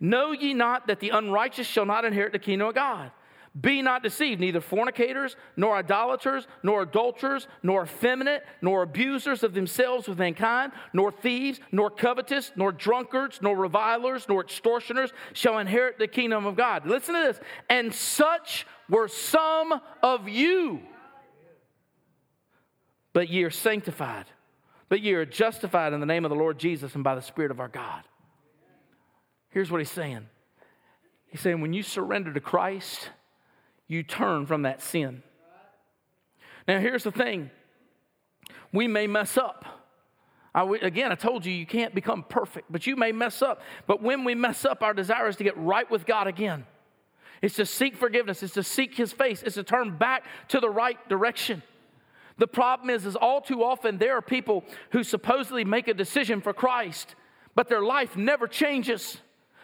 Know 0.00 0.32
ye 0.32 0.54
not 0.54 0.86
that 0.86 1.00
the 1.00 1.10
unrighteous 1.10 1.66
shall 1.66 1.86
not 1.86 2.04
inherit 2.04 2.32
the 2.32 2.38
kingdom 2.38 2.68
of 2.68 2.74
God? 2.74 3.10
Be 3.58 3.82
not 3.82 4.02
deceived, 4.02 4.40
neither 4.40 4.60
fornicators, 4.60 5.34
nor 5.56 5.76
idolaters, 5.76 6.46
nor 6.62 6.82
adulterers, 6.82 7.48
nor 7.62 7.84
effeminate, 7.84 8.44
nor 8.62 8.82
abusers 8.82 9.42
of 9.42 9.54
themselves 9.54 10.06
with 10.06 10.18
mankind, 10.18 10.72
nor 10.92 11.10
thieves, 11.10 11.58
nor 11.72 11.90
covetous, 11.90 12.52
nor 12.56 12.70
drunkards, 12.70 13.40
nor 13.42 13.56
revilers, 13.56 14.28
nor 14.28 14.42
extortioners 14.42 15.12
shall 15.32 15.58
inherit 15.58 15.98
the 15.98 16.06
kingdom 16.06 16.46
of 16.46 16.56
God. 16.56 16.86
Listen 16.86 17.14
to 17.14 17.20
this. 17.20 17.40
And 17.68 17.92
such 17.92 18.66
were 18.88 19.08
some 19.08 19.80
of 20.02 20.28
you. 20.28 20.80
But 23.12 23.28
ye 23.28 23.42
are 23.42 23.50
sanctified, 23.50 24.26
but 24.88 25.00
ye 25.00 25.14
are 25.14 25.26
justified 25.26 25.92
in 25.92 26.00
the 26.00 26.06
name 26.06 26.24
of 26.24 26.28
the 26.28 26.36
Lord 26.36 26.58
Jesus 26.58 26.94
and 26.94 27.02
by 27.02 27.14
the 27.14 27.22
Spirit 27.22 27.50
of 27.50 27.58
our 27.58 27.68
God. 27.68 28.04
Here's 29.50 29.70
what 29.70 29.80
he's 29.80 29.90
saying 29.90 30.26
He's 31.28 31.40
saying, 31.40 31.60
when 31.60 31.72
you 31.72 31.82
surrender 31.82 32.32
to 32.32 32.40
Christ, 32.40 33.10
you 33.86 34.02
turn 34.02 34.46
from 34.46 34.62
that 34.62 34.82
sin. 34.82 35.22
Now, 36.66 36.80
here's 36.80 37.02
the 37.02 37.12
thing 37.12 37.50
we 38.72 38.86
may 38.86 39.06
mess 39.06 39.36
up. 39.36 39.64
I, 40.54 40.64
again, 40.82 41.12
I 41.12 41.14
told 41.14 41.46
you 41.46 41.52
you 41.52 41.66
can't 41.66 41.94
become 41.94 42.24
perfect, 42.28 42.70
but 42.70 42.86
you 42.86 42.96
may 42.96 43.12
mess 43.12 43.42
up. 43.42 43.60
But 43.86 44.02
when 44.02 44.24
we 44.24 44.34
mess 44.34 44.64
up, 44.64 44.82
our 44.82 44.94
desire 44.94 45.28
is 45.28 45.36
to 45.36 45.44
get 45.44 45.56
right 45.56 45.88
with 45.90 46.06
God 46.06 46.26
again. 46.26 46.64
It's 47.40 47.56
to 47.56 47.66
seek 47.66 47.96
forgiveness, 47.96 48.42
it's 48.42 48.54
to 48.54 48.62
seek 48.62 48.96
His 48.96 49.12
face, 49.12 49.42
it's 49.42 49.54
to 49.54 49.62
turn 49.62 49.96
back 49.96 50.24
to 50.48 50.60
the 50.60 50.70
right 50.70 50.98
direction. 51.08 51.62
The 52.38 52.48
problem 52.48 52.90
is, 52.90 53.04
is 53.04 53.16
all 53.16 53.40
too 53.40 53.62
often 53.62 53.98
there 53.98 54.16
are 54.16 54.22
people 54.22 54.64
who 54.90 55.02
supposedly 55.02 55.64
make 55.64 55.88
a 55.88 55.94
decision 55.94 56.40
for 56.40 56.52
Christ, 56.52 57.14
but 57.54 57.68
their 57.68 57.82
life 57.82 58.16
never 58.16 58.46
changes. 58.46 59.18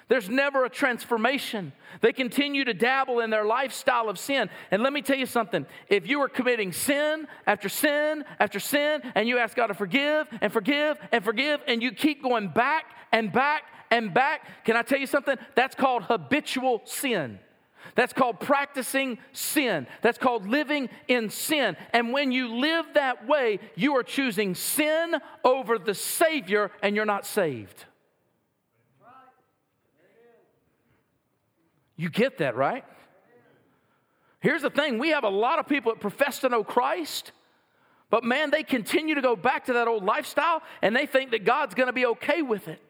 There's 0.08 0.28
never 0.28 0.64
a 0.64 0.70
transformation. 0.70 1.72
They 2.00 2.12
continue 2.12 2.64
to 2.64 2.74
dabble 2.74 3.20
in 3.20 3.30
their 3.30 3.44
lifestyle 3.44 4.08
of 4.08 4.18
sin. 4.18 4.50
And 4.70 4.82
let 4.82 4.92
me 4.92 5.00
tell 5.00 5.16
you 5.16 5.26
something 5.26 5.66
if 5.88 6.06
you 6.06 6.20
are 6.20 6.28
committing 6.28 6.72
sin 6.72 7.26
after 7.46 7.68
sin 7.68 8.24
after 8.38 8.60
sin, 8.60 9.02
and 9.14 9.28
you 9.28 9.38
ask 9.38 9.56
God 9.56 9.68
to 9.68 9.74
forgive 9.74 10.28
and 10.40 10.52
forgive 10.52 10.98
and 11.10 11.24
forgive, 11.24 11.62
and 11.66 11.82
you 11.82 11.92
keep 11.92 12.22
going 12.22 12.48
back 12.48 12.84
and 13.12 13.32
back 13.32 13.62
and 13.90 14.12
back, 14.12 14.64
can 14.64 14.76
I 14.76 14.82
tell 14.82 14.98
you 14.98 15.06
something? 15.06 15.36
That's 15.54 15.74
called 15.74 16.02
habitual 16.04 16.82
sin. 16.84 17.38
That's 17.94 18.12
called 18.12 18.40
practicing 18.40 19.18
sin. 19.32 19.86
That's 20.02 20.18
called 20.18 20.48
living 20.48 20.88
in 21.06 21.30
sin. 21.30 21.76
And 21.92 22.12
when 22.12 22.32
you 22.32 22.56
live 22.56 22.86
that 22.94 23.26
way, 23.26 23.60
you 23.76 23.96
are 23.96 24.02
choosing 24.02 24.54
sin 24.54 25.14
over 25.44 25.78
the 25.78 25.94
Savior, 25.94 26.70
and 26.82 26.96
you're 26.96 27.04
not 27.04 27.24
saved. 27.26 27.84
You 31.96 32.10
get 32.10 32.38
that, 32.38 32.56
right? 32.56 32.84
Here's 34.40 34.62
the 34.62 34.70
thing 34.70 34.98
we 34.98 35.10
have 35.10 35.24
a 35.24 35.28
lot 35.28 35.58
of 35.58 35.66
people 35.66 35.92
that 35.92 36.00
profess 36.00 36.40
to 36.40 36.48
know 36.48 36.64
Christ, 36.64 37.32
but 38.10 38.24
man, 38.24 38.50
they 38.50 38.62
continue 38.62 39.14
to 39.14 39.22
go 39.22 39.36
back 39.36 39.66
to 39.66 39.74
that 39.74 39.88
old 39.88 40.04
lifestyle 40.04 40.62
and 40.82 40.94
they 40.94 41.06
think 41.06 41.30
that 41.30 41.44
God's 41.44 41.74
gonna 41.74 41.92
be 41.92 42.06
okay 42.06 42.42
with 42.42 42.68
it. 42.68 42.80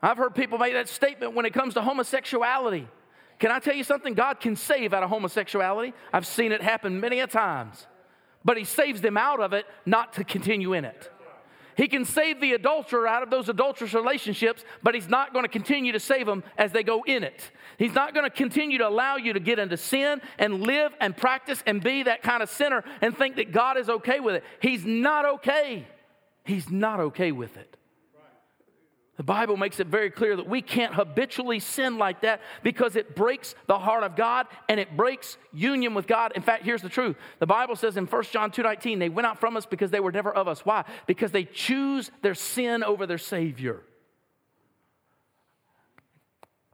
I've 0.00 0.18
heard 0.18 0.34
people 0.34 0.58
make 0.58 0.74
that 0.74 0.88
statement 0.88 1.34
when 1.34 1.46
it 1.46 1.54
comes 1.54 1.74
to 1.74 1.82
homosexuality. 1.82 2.86
Can 3.38 3.50
I 3.50 3.58
tell 3.58 3.74
you 3.74 3.84
something? 3.84 4.14
God 4.14 4.38
can 4.38 4.54
save 4.54 4.92
out 4.92 5.02
of 5.02 5.08
homosexuality. 5.08 5.92
I've 6.12 6.26
seen 6.26 6.52
it 6.52 6.62
happen 6.62 7.00
many 7.00 7.20
a 7.20 7.26
times. 7.26 7.86
But 8.44 8.58
He 8.58 8.64
saves 8.64 9.00
them 9.00 9.16
out 9.16 9.40
of 9.40 9.54
it, 9.54 9.66
not 9.86 10.12
to 10.14 10.24
continue 10.24 10.74
in 10.74 10.84
it. 10.84 11.10
He 11.76 11.88
can 11.88 12.04
save 12.04 12.40
the 12.40 12.52
adulterer 12.52 13.06
out 13.06 13.22
of 13.22 13.30
those 13.30 13.48
adulterous 13.48 13.94
relationships, 13.94 14.64
but 14.82 14.94
He's 14.94 15.08
not 15.08 15.32
going 15.32 15.44
to 15.44 15.48
continue 15.48 15.92
to 15.92 16.00
save 16.00 16.26
them 16.26 16.44
as 16.56 16.72
they 16.72 16.82
go 16.82 17.02
in 17.04 17.24
it. 17.24 17.50
He's 17.78 17.94
not 17.94 18.14
going 18.14 18.24
to 18.24 18.34
continue 18.34 18.78
to 18.78 18.88
allow 18.88 19.16
you 19.16 19.32
to 19.32 19.40
get 19.40 19.58
into 19.58 19.76
sin 19.76 20.20
and 20.38 20.60
live 20.60 20.92
and 21.00 21.16
practice 21.16 21.62
and 21.66 21.82
be 21.82 22.04
that 22.04 22.22
kind 22.22 22.42
of 22.42 22.48
sinner 22.48 22.84
and 23.00 23.16
think 23.16 23.36
that 23.36 23.52
God 23.52 23.76
is 23.76 23.88
okay 23.88 24.20
with 24.20 24.36
it. 24.36 24.44
He's 24.60 24.84
not 24.84 25.24
okay. 25.24 25.86
He's 26.44 26.70
not 26.70 27.00
okay 27.00 27.32
with 27.32 27.56
it. 27.56 27.76
The 29.16 29.22
Bible 29.22 29.56
makes 29.56 29.78
it 29.78 29.86
very 29.86 30.10
clear 30.10 30.34
that 30.34 30.48
we 30.48 30.60
can't 30.60 30.92
habitually 30.92 31.60
sin 31.60 31.98
like 31.98 32.22
that 32.22 32.40
because 32.64 32.96
it 32.96 33.14
breaks 33.14 33.54
the 33.68 33.78
heart 33.78 34.02
of 34.02 34.16
God 34.16 34.48
and 34.68 34.80
it 34.80 34.96
breaks 34.96 35.38
union 35.52 35.94
with 35.94 36.08
God. 36.08 36.32
In 36.34 36.42
fact, 36.42 36.64
here's 36.64 36.82
the 36.82 36.88
truth. 36.88 37.16
The 37.38 37.46
Bible 37.46 37.76
says 37.76 37.96
in 37.96 38.06
1 38.06 38.32
John 38.32 38.50
2:19, 38.50 38.98
they 38.98 39.08
went 39.08 39.26
out 39.26 39.38
from 39.38 39.56
us 39.56 39.66
because 39.66 39.92
they 39.92 40.00
were 40.00 40.10
never 40.10 40.34
of 40.34 40.48
us. 40.48 40.66
Why? 40.66 40.84
Because 41.06 41.30
they 41.30 41.44
choose 41.44 42.10
their 42.22 42.34
sin 42.34 42.82
over 42.82 43.06
their 43.06 43.18
Savior. 43.18 43.82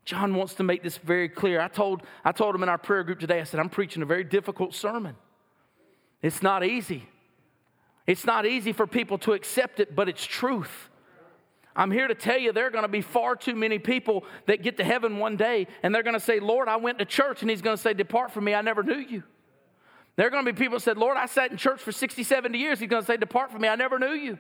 John 0.07 0.35
wants 0.35 0.55
to 0.55 0.63
make 0.63 0.83
this 0.83 0.97
very 0.97 1.29
clear. 1.29 1.61
I 1.61 1.69
told, 1.69 2.03
I 2.25 2.33
told 2.33 2.55
him 2.55 2.63
in 2.63 2.69
our 2.69 2.79
prayer 2.79 3.05
group 3.05 3.21
today, 3.21 3.41
I 3.41 3.45
said, 3.45 3.61
I'm 3.61 3.69
preaching 3.69 4.03
a 4.03 4.07
very 4.07 4.25
difficult 4.25 4.75
sermon. 4.75 5.15
It's 6.23 6.43
not 6.43 6.65
easy. 6.65 7.09
It's 8.07 8.25
not 8.25 8.45
easy 8.45 8.73
for 8.73 8.87
people 8.87 9.19
to 9.19 9.35
accept 9.35 9.79
it, 9.79 9.95
but 9.95 10.09
it's 10.09 10.25
truth. 10.25 10.90
I'm 11.77 11.91
here 11.91 12.09
to 12.09 12.15
tell 12.15 12.39
you 12.39 12.53
there 12.53 12.67
are 12.67 12.71
going 12.71 12.83
to 12.83 12.89
be 12.89 13.01
far 13.01 13.37
too 13.37 13.55
many 13.55 13.79
people 13.79 14.25
that 14.47 14.63
get 14.63 14.77
to 14.79 14.85
heaven 14.85 15.19
one 15.19 15.37
day 15.37 15.69
and 15.83 15.95
they're 15.95 16.03
going 16.03 16.15
to 16.15 16.21
say, 16.21 16.41
Lord, 16.41 16.69
I 16.69 16.77
went 16.77 16.99
to 16.99 17.05
church. 17.05 17.43
And 17.43 17.51
He's 17.51 17.63
going 17.63 17.77
to 17.77 17.83
say, 17.83 17.95
Depart 17.95 18.33
from 18.33 18.45
me, 18.45 18.55
I 18.55 18.63
never 18.63 18.83
knew 18.83 18.99
you. 18.99 19.23
There 20.17 20.27
are 20.27 20.31
going 20.31 20.45
to 20.45 20.53
be 20.53 20.59
people 20.59 20.79
that 20.79 20.83
said, 20.83 20.99
Lord, 20.99 21.17
I 21.17 21.27
sat 21.27 21.51
in 21.51 21.57
church 21.57 21.81
for 21.81 21.93
60, 21.93 22.25
70 22.25 22.59
years. 22.59 22.81
He's 22.81 22.91
going 22.91 23.03
to 23.03 23.07
say, 23.07 23.17
Depart 23.17 23.53
from 23.53 23.63
me, 23.63 23.69
I 23.69 23.77
never 23.77 23.99
knew 23.99 24.13
you. 24.13 24.39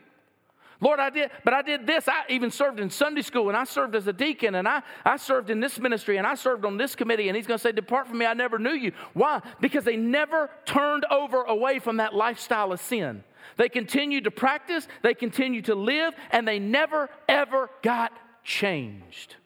Lord, 0.83 0.99
I 0.99 1.11
did, 1.11 1.31
but 1.45 1.53
I 1.53 1.61
did 1.61 1.87
this. 1.87 2.09
I 2.09 2.23
even 2.31 2.51
served 2.51 2.81
in 2.81 2.89
Sunday 2.89 3.21
school 3.21 3.49
and 3.49 3.57
I 3.57 3.65
served 3.65 3.95
as 3.95 4.07
a 4.07 4.15
deacon 4.15 4.55
and 4.55 4.67
I, 4.67 4.83
I 5.05 5.19
served 5.19 5.51
in 5.51 5.61
this 5.61 5.79
ministry 5.79 6.17
and 6.17 6.27
I 6.27 6.35
served 6.35 6.65
on 6.65 6.79
this 6.79 6.95
committee. 6.95 7.29
And 7.29 7.37
he's 7.37 7.47
going 7.47 7.59
to 7.59 7.63
say, 7.63 7.73
Depart 7.73 8.09
from 8.09 8.19
me, 8.19 8.27
I 8.27 8.33
never 8.33 8.59
knew 8.59 8.73
you. 8.73 8.93
Why? 9.13 9.43
Because 9.61 9.85
they 9.85 9.97
never 9.97 10.51
turned 10.65 11.05
over 11.11 11.43
away 11.43 11.81
from 11.81 11.99
that 11.99 12.15
lifestyle 12.15 12.73
of 12.73 12.81
sin. 12.81 13.23
They 13.57 13.69
continued 13.69 14.25
to 14.25 14.31
practice, 14.31 14.87
they 15.03 15.15
continued 15.15 15.67
to 15.67 15.75
live, 15.75 16.15
and 16.31 16.47
they 16.47 16.59
never, 16.59 17.09
ever 17.29 17.71
got 17.83 18.13
changed. 18.45 19.37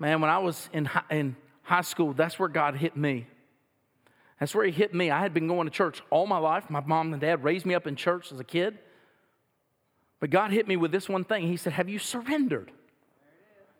Man, 0.00 0.20
when 0.20 0.30
I 0.30 0.38
was 0.38 0.68
in 0.72 0.84
high, 0.84 1.02
in 1.10 1.36
high 1.62 1.80
school, 1.80 2.12
that's 2.12 2.38
where 2.38 2.48
God 2.48 2.76
hit 2.76 2.96
me. 2.96 3.26
That's 4.38 4.54
where 4.54 4.64
He 4.64 4.70
hit 4.70 4.94
me. 4.94 5.10
I 5.10 5.20
had 5.20 5.34
been 5.34 5.48
going 5.48 5.66
to 5.66 5.72
church 5.72 6.02
all 6.10 6.26
my 6.26 6.38
life. 6.38 6.70
My 6.70 6.80
mom 6.80 7.12
and 7.12 7.20
dad 7.20 7.42
raised 7.42 7.66
me 7.66 7.74
up 7.74 7.86
in 7.86 7.96
church 7.96 8.32
as 8.32 8.38
a 8.38 8.44
kid. 8.44 8.78
But 10.20 10.30
God 10.30 10.52
hit 10.52 10.66
me 10.66 10.76
with 10.76 10.92
this 10.92 11.08
one 11.08 11.24
thing. 11.24 11.46
He 11.46 11.56
said, 11.56 11.72
Have 11.72 11.88
you 11.88 11.98
surrendered? 11.98 12.70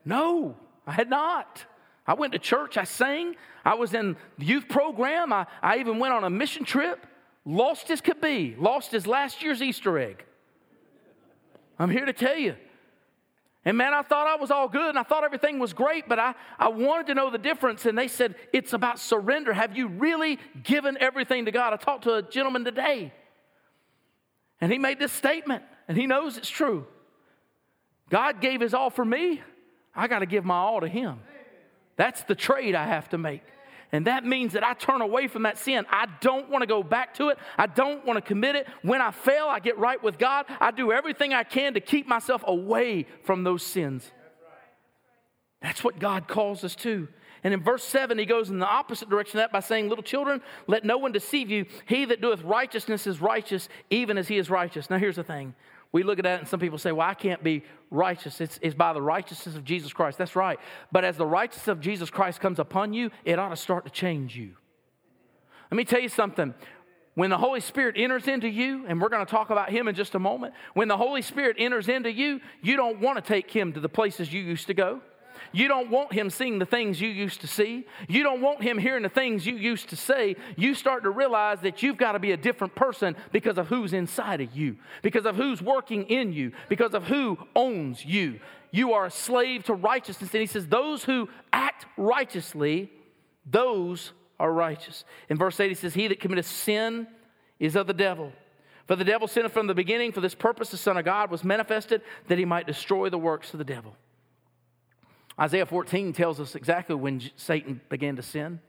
No, 0.04 0.56
I 0.86 0.92
had 0.92 1.10
not. 1.10 1.64
I 2.08 2.14
went 2.14 2.32
to 2.32 2.38
church, 2.38 2.78
I 2.78 2.84
sang, 2.84 3.36
I 3.66 3.74
was 3.74 3.92
in 3.92 4.16
the 4.38 4.46
youth 4.46 4.66
program, 4.66 5.30
I, 5.30 5.46
I 5.62 5.76
even 5.76 5.98
went 5.98 6.14
on 6.14 6.24
a 6.24 6.30
mission 6.30 6.64
trip, 6.64 7.06
lost 7.44 7.90
as 7.90 8.00
could 8.00 8.22
be, 8.22 8.56
lost 8.58 8.94
as 8.94 9.06
last 9.06 9.42
year's 9.42 9.60
Easter 9.60 9.98
egg. 9.98 10.24
I'm 11.78 11.90
here 11.90 12.06
to 12.06 12.14
tell 12.14 12.36
you. 12.36 12.56
And 13.66 13.76
man, 13.76 13.92
I 13.92 14.00
thought 14.00 14.26
I 14.26 14.36
was 14.36 14.50
all 14.50 14.68
good 14.68 14.88
and 14.88 14.98
I 14.98 15.02
thought 15.02 15.22
everything 15.22 15.58
was 15.58 15.74
great, 15.74 16.08
but 16.08 16.18
I, 16.18 16.34
I 16.58 16.68
wanted 16.68 17.08
to 17.08 17.14
know 17.14 17.30
the 17.30 17.36
difference. 17.36 17.84
And 17.84 17.98
they 17.98 18.08
said, 18.08 18.36
It's 18.54 18.72
about 18.72 18.98
surrender. 18.98 19.52
Have 19.52 19.76
you 19.76 19.88
really 19.88 20.38
given 20.62 20.96
everything 20.98 21.44
to 21.44 21.50
God? 21.50 21.74
I 21.74 21.76
talked 21.76 22.04
to 22.04 22.14
a 22.14 22.22
gentleman 22.22 22.64
today, 22.64 23.12
and 24.62 24.72
he 24.72 24.78
made 24.78 24.98
this 24.98 25.12
statement, 25.12 25.62
and 25.86 25.98
he 25.98 26.06
knows 26.06 26.38
it's 26.38 26.48
true. 26.48 26.86
God 28.08 28.40
gave 28.40 28.62
his 28.62 28.72
all 28.72 28.88
for 28.88 29.04
me, 29.04 29.42
I 29.94 30.08
got 30.08 30.20
to 30.20 30.26
give 30.26 30.46
my 30.46 30.56
all 30.56 30.80
to 30.80 30.88
him. 30.88 31.20
That's 31.98 32.22
the 32.22 32.34
trade 32.34 32.74
I 32.74 32.86
have 32.86 33.10
to 33.10 33.18
make. 33.18 33.42
And 33.90 34.06
that 34.06 34.24
means 34.24 34.52
that 34.52 34.64
I 34.64 34.74
turn 34.74 35.00
away 35.00 35.28
from 35.28 35.42
that 35.42 35.58
sin. 35.58 35.84
I 35.90 36.06
don't 36.20 36.48
want 36.48 36.62
to 36.62 36.66
go 36.66 36.82
back 36.82 37.14
to 37.14 37.28
it. 37.28 37.38
I 37.56 37.66
don't 37.66 38.04
want 38.06 38.18
to 38.18 38.20
commit 38.22 38.54
it. 38.54 38.66
When 38.82 39.00
I 39.00 39.10
fail, 39.10 39.46
I 39.46 39.60
get 39.60 39.78
right 39.78 40.02
with 40.02 40.18
God. 40.18 40.46
I 40.60 40.70
do 40.70 40.92
everything 40.92 41.34
I 41.34 41.42
can 41.42 41.74
to 41.74 41.80
keep 41.80 42.06
myself 42.06 42.44
away 42.46 43.06
from 43.24 43.44
those 43.44 43.62
sins. 43.62 44.10
That's 45.60 45.82
what 45.82 45.98
God 45.98 46.28
calls 46.28 46.64
us 46.64 46.76
to. 46.76 47.08
And 47.42 47.54
in 47.54 47.62
verse 47.62 47.84
7, 47.84 48.18
he 48.18 48.26
goes 48.26 48.50
in 48.50 48.58
the 48.58 48.66
opposite 48.66 49.08
direction 49.08 49.38
of 49.38 49.44
that 49.44 49.52
by 49.52 49.60
saying, 49.60 49.88
Little 49.88 50.04
children, 50.04 50.42
let 50.66 50.84
no 50.84 50.98
one 50.98 51.12
deceive 51.12 51.50
you. 51.50 51.66
He 51.86 52.04
that 52.04 52.20
doeth 52.20 52.42
righteousness 52.42 53.06
is 53.06 53.20
righteous, 53.20 53.68
even 53.90 54.18
as 54.18 54.28
he 54.28 54.38
is 54.38 54.50
righteous. 54.50 54.90
Now, 54.90 54.98
here's 54.98 55.16
the 55.16 55.24
thing 55.24 55.54
we 55.92 56.02
look 56.02 56.18
at 56.18 56.24
that 56.24 56.40
and 56.40 56.48
some 56.48 56.60
people 56.60 56.78
say, 56.78 56.92
well, 56.92 57.08
I 57.08 57.14
can't 57.14 57.42
be 57.42 57.64
righteous. 57.90 58.40
It's, 58.40 58.58
it's 58.60 58.74
by 58.74 58.92
the 58.92 59.00
righteousness 59.00 59.56
of 59.56 59.64
Jesus 59.64 59.92
Christ. 59.92 60.18
That's 60.18 60.36
right. 60.36 60.58
But 60.92 61.04
as 61.04 61.16
the 61.16 61.26
righteousness 61.26 61.68
of 61.68 61.80
Jesus 61.80 62.10
Christ 62.10 62.40
comes 62.40 62.58
upon 62.58 62.92
you, 62.92 63.10
it 63.24 63.38
ought 63.38 63.48
to 63.50 63.56
start 63.56 63.84
to 63.86 63.90
change 63.90 64.36
you. 64.36 64.54
Let 65.70 65.76
me 65.76 65.84
tell 65.84 66.00
you 66.00 66.08
something. 66.08 66.54
When 67.14 67.30
the 67.30 67.38
Holy 67.38 67.60
Spirit 67.60 67.96
enters 67.98 68.28
into 68.28 68.48
you, 68.48 68.84
and 68.86 69.00
we're 69.00 69.08
going 69.08 69.24
to 69.26 69.30
talk 69.30 69.50
about 69.50 69.70
Him 69.70 69.88
in 69.88 69.94
just 69.94 70.14
a 70.14 70.20
moment, 70.20 70.54
when 70.74 70.86
the 70.86 70.96
Holy 70.96 71.20
Spirit 71.20 71.56
enters 71.58 71.88
into 71.88 72.12
you, 72.12 72.40
you 72.62 72.76
don't 72.76 73.00
want 73.00 73.16
to 73.16 73.22
take 73.22 73.50
Him 73.50 73.72
to 73.72 73.80
the 73.80 73.88
places 73.88 74.32
you 74.32 74.40
used 74.40 74.68
to 74.68 74.74
go. 74.74 75.00
You 75.52 75.68
don't 75.68 75.90
want 75.90 76.12
him 76.12 76.30
seeing 76.30 76.58
the 76.58 76.66
things 76.66 77.00
you 77.00 77.08
used 77.08 77.40
to 77.40 77.46
see. 77.46 77.86
You 78.08 78.22
don't 78.22 78.40
want 78.40 78.62
him 78.62 78.78
hearing 78.78 79.02
the 79.02 79.08
things 79.08 79.46
you 79.46 79.56
used 79.56 79.88
to 79.90 79.96
say. 79.96 80.36
You 80.56 80.74
start 80.74 81.04
to 81.04 81.10
realize 81.10 81.60
that 81.60 81.82
you've 81.82 81.96
got 81.96 82.12
to 82.12 82.18
be 82.18 82.32
a 82.32 82.36
different 82.36 82.74
person 82.74 83.16
because 83.32 83.58
of 83.58 83.68
who's 83.68 83.92
inside 83.92 84.40
of 84.40 84.56
you, 84.56 84.76
because 85.02 85.26
of 85.26 85.36
who's 85.36 85.62
working 85.62 86.04
in 86.04 86.32
you, 86.32 86.52
because 86.68 86.94
of 86.94 87.04
who 87.04 87.38
owns 87.56 88.04
you. 88.04 88.40
You 88.70 88.92
are 88.92 89.06
a 89.06 89.10
slave 89.10 89.64
to 89.64 89.74
righteousness. 89.74 90.32
And 90.32 90.40
he 90.40 90.46
says, 90.46 90.66
Those 90.66 91.04
who 91.04 91.28
act 91.52 91.86
righteously, 91.96 92.92
those 93.46 94.12
are 94.38 94.52
righteous. 94.52 95.04
In 95.28 95.38
verse 95.38 95.58
8, 95.58 95.68
he 95.68 95.74
says, 95.74 95.94
He 95.94 96.08
that 96.08 96.20
committeth 96.20 96.46
sin 96.46 97.06
is 97.58 97.76
of 97.76 97.86
the 97.86 97.94
devil. 97.94 98.32
For 98.86 98.96
the 98.96 99.04
devil 99.04 99.28
sinned 99.28 99.52
from 99.52 99.66
the 99.66 99.74
beginning. 99.74 100.12
For 100.12 100.20
this 100.20 100.34
purpose, 100.34 100.70
the 100.70 100.76
Son 100.76 100.96
of 100.96 101.04
God 101.04 101.30
was 101.30 101.44
manifested 101.44 102.02
that 102.28 102.38
he 102.38 102.44
might 102.44 102.66
destroy 102.66 103.10
the 103.10 103.18
works 103.18 103.52
of 103.52 103.58
the 103.58 103.64
devil. 103.64 103.94
Isaiah 105.40 105.66
14 105.66 106.12
tells 106.12 106.40
us 106.40 106.54
exactly 106.54 106.96
when 106.96 107.22
Satan 107.36 107.80
began 107.88 108.16
to 108.16 108.22
sin. 108.22 108.60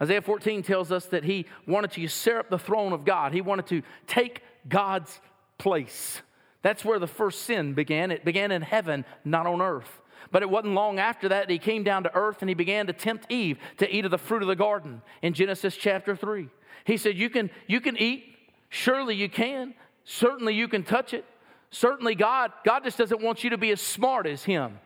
Isaiah 0.00 0.22
14 0.22 0.62
tells 0.62 0.90
us 0.90 1.06
that 1.06 1.22
he 1.22 1.46
wanted 1.66 1.92
to 1.92 2.00
usurp 2.00 2.50
the 2.50 2.58
throne 2.58 2.92
of 2.92 3.04
God, 3.04 3.32
he 3.32 3.40
wanted 3.40 3.66
to 3.68 3.82
take 4.06 4.42
God's 4.68 5.20
place. 5.58 6.22
That's 6.62 6.84
where 6.84 6.98
the 6.98 7.06
first 7.06 7.42
sin 7.42 7.74
began. 7.74 8.10
It 8.10 8.24
began 8.24 8.52
in 8.52 8.62
heaven, 8.62 9.04
not 9.24 9.46
on 9.46 9.60
earth. 9.60 10.00
But 10.30 10.42
it 10.42 10.50
wasn't 10.50 10.74
long 10.74 10.98
after 10.98 11.28
that, 11.28 11.48
that 11.48 11.52
he 11.52 11.58
came 11.58 11.82
down 11.82 12.04
to 12.04 12.14
earth 12.14 12.38
and 12.40 12.48
he 12.48 12.54
began 12.54 12.86
to 12.86 12.92
tempt 12.92 13.30
Eve 13.30 13.58
to 13.78 13.94
eat 13.94 14.04
of 14.04 14.10
the 14.10 14.18
fruit 14.18 14.42
of 14.42 14.48
the 14.48 14.56
garden 14.56 15.02
in 15.20 15.34
Genesis 15.34 15.76
chapter 15.76 16.14
3. 16.16 16.48
He 16.84 16.96
said, 16.96 17.16
You 17.16 17.28
can, 17.28 17.50
you 17.66 17.80
can 17.80 17.96
eat, 17.96 18.24
surely 18.68 19.16
you 19.16 19.28
can, 19.28 19.74
certainly 20.04 20.54
you 20.54 20.68
can 20.68 20.84
touch 20.84 21.14
it. 21.14 21.24
Certainly, 21.70 22.16
God, 22.16 22.52
God 22.64 22.84
just 22.84 22.98
doesn't 22.98 23.22
want 23.22 23.42
you 23.42 23.50
to 23.50 23.58
be 23.58 23.70
as 23.70 23.80
smart 23.80 24.26
as 24.26 24.44
him. 24.44 24.78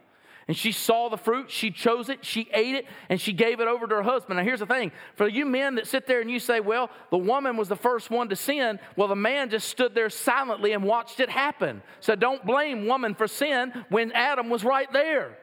And 0.48 0.56
she 0.56 0.70
saw 0.70 1.08
the 1.08 1.16
fruit, 1.16 1.50
she 1.50 1.72
chose 1.72 2.08
it, 2.08 2.24
she 2.24 2.48
ate 2.52 2.76
it, 2.76 2.86
and 3.08 3.20
she 3.20 3.32
gave 3.32 3.58
it 3.58 3.66
over 3.66 3.86
to 3.88 3.96
her 3.96 4.02
husband. 4.02 4.36
Now, 4.38 4.44
here's 4.44 4.60
the 4.60 4.66
thing 4.66 4.92
for 5.16 5.26
you 5.26 5.44
men 5.44 5.74
that 5.74 5.88
sit 5.88 6.06
there 6.06 6.20
and 6.20 6.30
you 6.30 6.38
say, 6.38 6.60
well, 6.60 6.88
the 7.10 7.18
woman 7.18 7.56
was 7.56 7.68
the 7.68 7.76
first 7.76 8.10
one 8.10 8.28
to 8.28 8.36
sin, 8.36 8.78
well, 8.96 9.08
the 9.08 9.16
man 9.16 9.50
just 9.50 9.68
stood 9.68 9.92
there 9.92 10.08
silently 10.08 10.72
and 10.72 10.84
watched 10.84 11.18
it 11.18 11.30
happen. 11.30 11.82
So 11.98 12.14
don't 12.14 12.46
blame 12.46 12.86
woman 12.86 13.16
for 13.16 13.26
sin 13.26 13.72
when 13.88 14.12
Adam 14.12 14.48
was 14.48 14.62
right 14.62 14.92
there. 14.92 15.36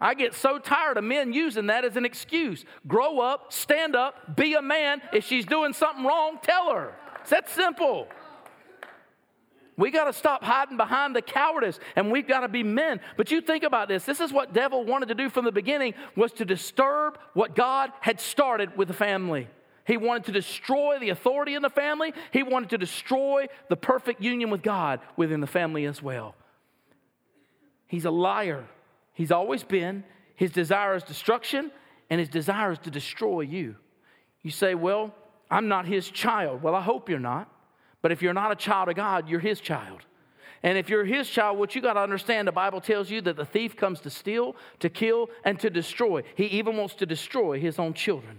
I 0.00 0.14
get 0.14 0.34
so 0.34 0.58
tired 0.58 0.96
of 0.96 1.04
men 1.04 1.32
using 1.32 1.66
that 1.66 1.84
as 1.84 1.96
an 1.96 2.04
excuse. 2.04 2.64
Grow 2.86 3.20
up, 3.20 3.52
stand 3.52 3.94
up, 3.94 4.36
be 4.36 4.54
a 4.54 4.62
man. 4.62 5.02
If 5.12 5.24
she's 5.24 5.46
doing 5.46 5.72
something 5.74 6.04
wrong, 6.04 6.38
tell 6.42 6.72
her. 6.72 6.94
It's 7.20 7.30
that 7.30 7.48
simple. 7.50 8.08
We 9.76 9.90
got 9.90 10.04
to 10.04 10.12
stop 10.12 10.42
hiding 10.42 10.78
behind 10.78 11.14
the 11.14 11.20
cowardice 11.20 11.78
and 11.96 12.10
we've 12.10 12.26
got 12.26 12.40
to 12.40 12.48
be 12.48 12.62
men. 12.62 13.00
But 13.16 13.30
you 13.30 13.42
think 13.42 13.62
about 13.62 13.88
this. 13.88 14.04
This 14.04 14.20
is 14.20 14.32
what 14.32 14.54
devil 14.54 14.84
wanted 14.84 15.08
to 15.08 15.14
do 15.14 15.28
from 15.28 15.44
the 15.44 15.52
beginning 15.52 15.94
was 16.16 16.32
to 16.32 16.46
disturb 16.46 17.18
what 17.34 17.54
God 17.54 17.92
had 18.00 18.20
started 18.20 18.76
with 18.76 18.88
the 18.88 18.94
family. 18.94 19.48
He 19.84 19.98
wanted 19.98 20.24
to 20.24 20.32
destroy 20.32 20.98
the 20.98 21.10
authority 21.10 21.54
in 21.54 21.62
the 21.62 21.70
family. 21.70 22.14
He 22.32 22.42
wanted 22.42 22.70
to 22.70 22.78
destroy 22.78 23.48
the 23.68 23.76
perfect 23.76 24.22
union 24.22 24.50
with 24.50 24.62
God 24.62 25.00
within 25.16 25.40
the 25.40 25.46
family 25.46 25.84
as 25.84 26.02
well. 26.02 26.34
He's 27.86 28.06
a 28.06 28.10
liar. 28.10 28.64
He's 29.12 29.30
always 29.30 29.62
been. 29.62 30.04
His 30.34 30.50
desire 30.50 30.96
is 30.96 31.02
destruction 31.02 31.70
and 32.08 32.18
his 32.18 32.28
desire 32.28 32.72
is 32.72 32.78
to 32.80 32.90
destroy 32.90 33.42
you. 33.42 33.76
You 34.42 34.50
say, 34.50 34.74
Well, 34.74 35.14
I'm 35.50 35.68
not 35.68 35.86
his 35.86 36.10
child. 36.10 36.62
Well, 36.62 36.74
I 36.74 36.80
hope 36.80 37.08
you're 37.08 37.18
not. 37.18 37.48
But 38.06 38.12
if 38.12 38.22
you're 38.22 38.32
not 38.32 38.52
a 38.52 38.54
child 38.54 38.88
of 38.88 38.94
God, 38.94 39.28
you're 39.28 39.40
his 39.40 39.58
child. 39.58 40.02
And 40.62 40.78
if 40.78 40.88
you're 40.88 41.04
his 41.04 41.28
child, 41.28 41.58
what 41.58 41.74
you 41.74 41.82
got 41.82 41.94
to 41.94 42.00
understand, 42.00 42.46
the 42.46 42.52
Bible 42.52 42.80
tells 42.80 43.10
you 43.10 43.20
that 43.22 43.34
the 43.34 43.44
thief 43.44 43.74
comes 43.74 43.98
to 44.02 44.10
steal, 44.10 44.54
to 44.78 44.88
kill, 44.88 45.28
and 45.42 45.58
to 45.58 45.70
destroy. 45.70 46.22
He 46.36 46.44
even 46.44 46.76
wants 46.76 46.94
to 46.94 47.04
destroy 47.04 47.58
his 47.58 47.80
own 47.80 47.94
children. 47.94 48.38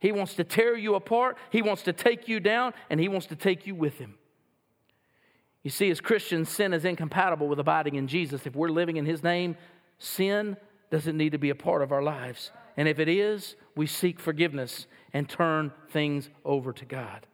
He 0.00 0.10
wants 0.10 0.34
to 0.34 0.42
tear 0.42 0.76
you 0.76 0.96
apart, 0.96 1.38
he 1.50 1.62
wants 1.62 1.84
to 1.84 1.92
take 1.92 2.26
you 2.26 2.40
down, 2.40 2.74
and 2.90 2.98
he 2.98 3.06
wants 3.06 3.26
to 3.26 3.36
take 3.36 3.64
you 3.64 3.76
with 3.76 3.98
him. 3.98 4.16
You 5.62 5.70
see, 5.70 5.88
as 5.92 6.00
Christians, 6.00 6.48
sin 6.48 6.74
is 6.74 6.84
incompatible 6.84 7.46
with 7.46 7.60
abiding 7.60 7.94
in 7.94 8.08
Jesus. 8.08 8.44
If 8.44 8.56
we're 8.56 8.70
living 8.70 8.96
in 8.96 9.06
his 9.06 9.22
name, 9.22 9.56
sin 10.00 10.56
doesn't 10.90 11.16
need 11.16 11.30
to 11.30 11.38
be 11.38 11.50
a 11.50 11.54
part 11.54 11.82
of 11.82 11.92
our 11.92 12.02
lives. 12.02 12.50
And 12.76 12.88
if 12.88 12.98
it 12.98 13.08
is, 13.08 13.54
we 13.76 13.86
seek 13.86 14.18
forgiveness 14.18 14.88
and 15.12 15.28
turn 15.28 15.70
things 15.92 16.28
over 16.44 16.72
to 16.72 16.84
God. 16.84 17.28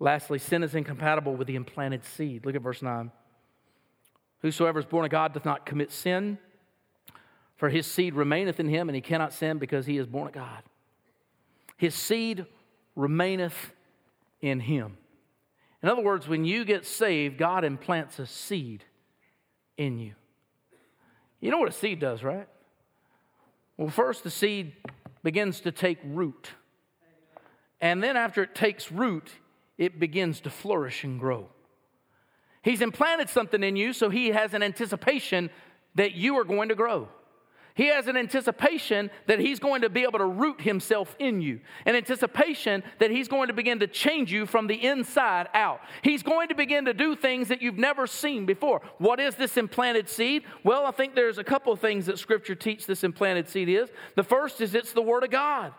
Lastly, 0.00 0.38
sin 0.38 0.64
is 0.64 0.74
incompatible 0.74 1.36
with 1.36 1.46
the 1.46 1.56
implanted 1.56 2.04
seed. 2.04 2.46
Look 2.46 2.56
at 2.56 2.62
verse 2.62 2.80
9. 2.80 3.12
Whosoever 4.40 4.78
is 4.78 4.86
born 4.86 5.04
of 5.04 5.10
God 5.10 5.34
doth 5.34 5.44
not 5.44 5.66
commit 5.66 5.92
sin, 5.92 6.38
for 7.56 7.68
his 7.68 7.86
seed 7.86 8.14
remaineth 8.14 8.58
in 8.58 8.68
him, 8.68 8.88
and 8.88 8.96
he 8.96 9.02
cannot 9.02 9.34
sin 9.34 9.58
because 9.58 9.84
he 9.84 9.98
is 9.98 10.06
born 10.06 10.26
of 10.28 10.32
God. 10.32 10.62
His 11.76 11.94
seed 11.94 12.46
remaineth 12.96 13.74
in 14.40 14.60
him. 14.60 14.96
In 15.82 15.90
other 15.90 16.02
words, 16.02 16.26
when 16.26 16.46
you 16.46 16.64
get 16.64 16.86
saved, 16.86 17.36
God 17.36 17.64
implants 17.64 18.18
a 18.18 18.26
seed 18.26 18.84
in 19.76 19.98
you. 19.98 20.14
You 21.40 21.50
know 21.50 21.58
what 21.58 21.68
a 21.68 21.72
seed 21.72 22.00
does, 22.00 22.22
right? 22.22 22.48
Well, 23.76 23.90
first, 23.90 24.24
the 24.24 24.30
seed 24.30 24.72
begins 25.22 25.60
to 25.60 25.72
take 25.72 25.98
root. 26.04 26.50
And 27.80 28.02
then, 28.02 28.16
after 28.16 28.42
it 28.42 28.54
takes 28.54 28.90
root, 28.90 29.30
it 29.80 29.98
begins 29.98 30.40
to 30.42 30.50
flourish 30.50 31.02
and 31.02 31.18
grow. 31.18 31.48
He's 32.62 32.82
implanted 32.82 33.30
something 33.30 33.64
in 33.64 33.74
you, 33.74 33.94
so 33.94 34.10
he 34.10 34.28
has 34.28 34.52
an 34.52 34.62
anticipation 34.62 35.48
that 35.94 36.12
you 36.12 36.38
are 36.38 36.44
going 36.44 36.68
to 36.68 36.74
grow. 36.74 37.08
He 37.74 37.86
has 37.86 38.06
an 38.06 38.16
anticipation 38.16 39.10
that 39.26 39.38
he's 39.38 39.58
going 39.58 39.80
to 39.80 39.88
be 39.88 40.02
able 40.02 40.18
to 40.18 40.26
root 40.26 40.60
himself 40.60 41.16
in 41.18 41.40
you, 41.40 41.60
an 41.86 41.96
anticipation 41.96 42.82
that 42.98 43.10
he's 43.10 43.26
going 43.26 43.48
to 43.48 43.54
begin 43.54 43.78
to 43.78 43.86
change 43.86 44.30
you 44.30 44.44
from 44.44 44.66
the 44.66 44.74
inside 44.84 45.48
out. 45.54 45.80
He's 46.02 46.22
going 46.22 46.48
to 46.48 46.54
begin 46.54 46.84
to 46.84 46.92
do 46.92 47.16
things 47.16 47.48
that 47.48 47.62
you've 47.62 47.78
never 47.78 48.06
seen 48.06 48.44
before. 48.44 48.82
What 48.98 49.18
is 49.18 49.34
this 49.36 49.56
implanted 49.56 50.10
seed? 50.10 50.42
Well, 50.62 50.84
I 50.84 50.90
think 50.90 51.14
there's 51.14 51.38
a 51.38 51.44
couple 51.44 51.72
of 51.72 51.80
things 51.80 52.04
that 52.04 52.18
scripture 52.18 52.54
teach 52.54 52.86
this 52.86 53.02
implanted 53.02 53.48
seed 53.48 53.70
is. 53.70 53.88
The 54.14 54.24
first 54.24 54.60
is 54.60 54.74
it's 54.74 54.92
the 54.92 55.00
word 55.00 55.24
of 55.24 55.30
God. 55.30 55.72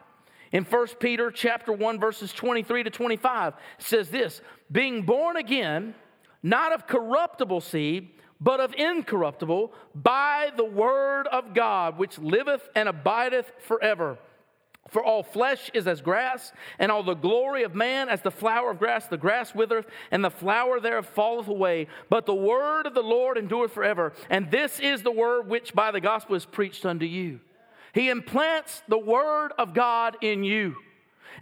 In 0.52 0.64
1 0.64 0.88
Peter 1.00 1.32
chapter 1.32 1.72
1 1.72 2.00
verses 2.00 2.34
23 2.34 2.84
to 2.84 2.90
25 2.90 3.54
says 3.78 4.10
this, 4.10 4.42
being 4.72 5.04
born 5.04 5.38
again 5.38 5.96
not 6.44 6.74
of 6.74 6.88
corruptible 6.88 7.62
seed 7.62 8.10
but 8.40 8.60
of 8.60 8.74
incorruptible 8.74 9.72
by 9.94 10.52
the 10.58 10.66
word 10.66 11.28
of 11.28 11.54
God 11.54 11.98
which 11.98 12.18
liveth 12.18 12.68
and 12.76 12.90
abideth 12.90 13.52
forever. 13.60 14.18
For 14.90 15.04
all 15.04 15.24
flesh 15.24 15.70
is 15.74 15.88
as 15.88 16.02
grass, 16.02 16.52
and 16.80 16.92
all 16.92 17.04
the 17.04 17.14
glory 17.14 17.64
of 17.64 17.76
man 17.76 18.10
as 18.10 18.22
the 18.22 18.32
flower 18.32 18.72
of 18.72 18.80
grass. 18.80 19.06
The 19.08 19.16
grass 19.16 19.54
withereth, 19.54 19.86
and 20.10 20.26
the 20.26 20.32
flower 20.32 20.80
thereof 20.80 21.06
falleth 21.06 21.48
away. 21.48 21.88
But 22.10 22.26
the 22.26 22.34
word 22.34 22.88
of 22.88 22.94
the 22.94 23.04
Lord 23.04 23.38
endureth 23.38 23.72
forever. 23.72 24.12
And 24.30 24.50
this 24.52 24.80
is 24.80 25.04
the 25.04 25.12
word 25.12 25.48
which 25.48 25.74
by 25.74 25.92
the 25.92 26.02
gospel 26.02 26.36
is 26.36 26.46
preached 26.46 26.86
unto 26.86 27.06
you. 27.06 27.40
He 27.94 28.10
implants 28.10 28.84
the 28.88 28.98
Word 28.98 29.52
of 29.58 29.74
God 29.74 30.18
in 30.22 30.44
you. 30.44 30.76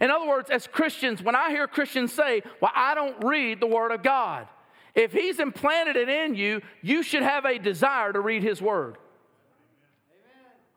In 0.00 0.10
other 0.10 0.26
words, 0.26 0.50
as 0.50 0.66
Christians, 0.66 1.22
when 1.22 1.34
I 1.34 1.50
hear 1.50 1.66
Christians 1.66 2.12
say, 2.12 2.42
Well, 2.60 2.72
I 2.74 2.94
don't 2.94 3.24
read 3.24 3.60
the 3.60 3.66
Word 3.66 3.92
of 3.92 4.02
God, 4.02 4.48
if 4.94 5.12
He's 5.12 5.38
implanted 5.38 5.96
it 5.96 6.08
in 6.08 6.34
you, 6.34 6.62
you 6.82 7.02
should 7.02 7.22
have 7.22 7.44
a 7.44 7.58
desire 7.58 8.12
to 8.12 8.20
read 8.20 8.42
His 8.42 8.60
Word. 8.60 8.98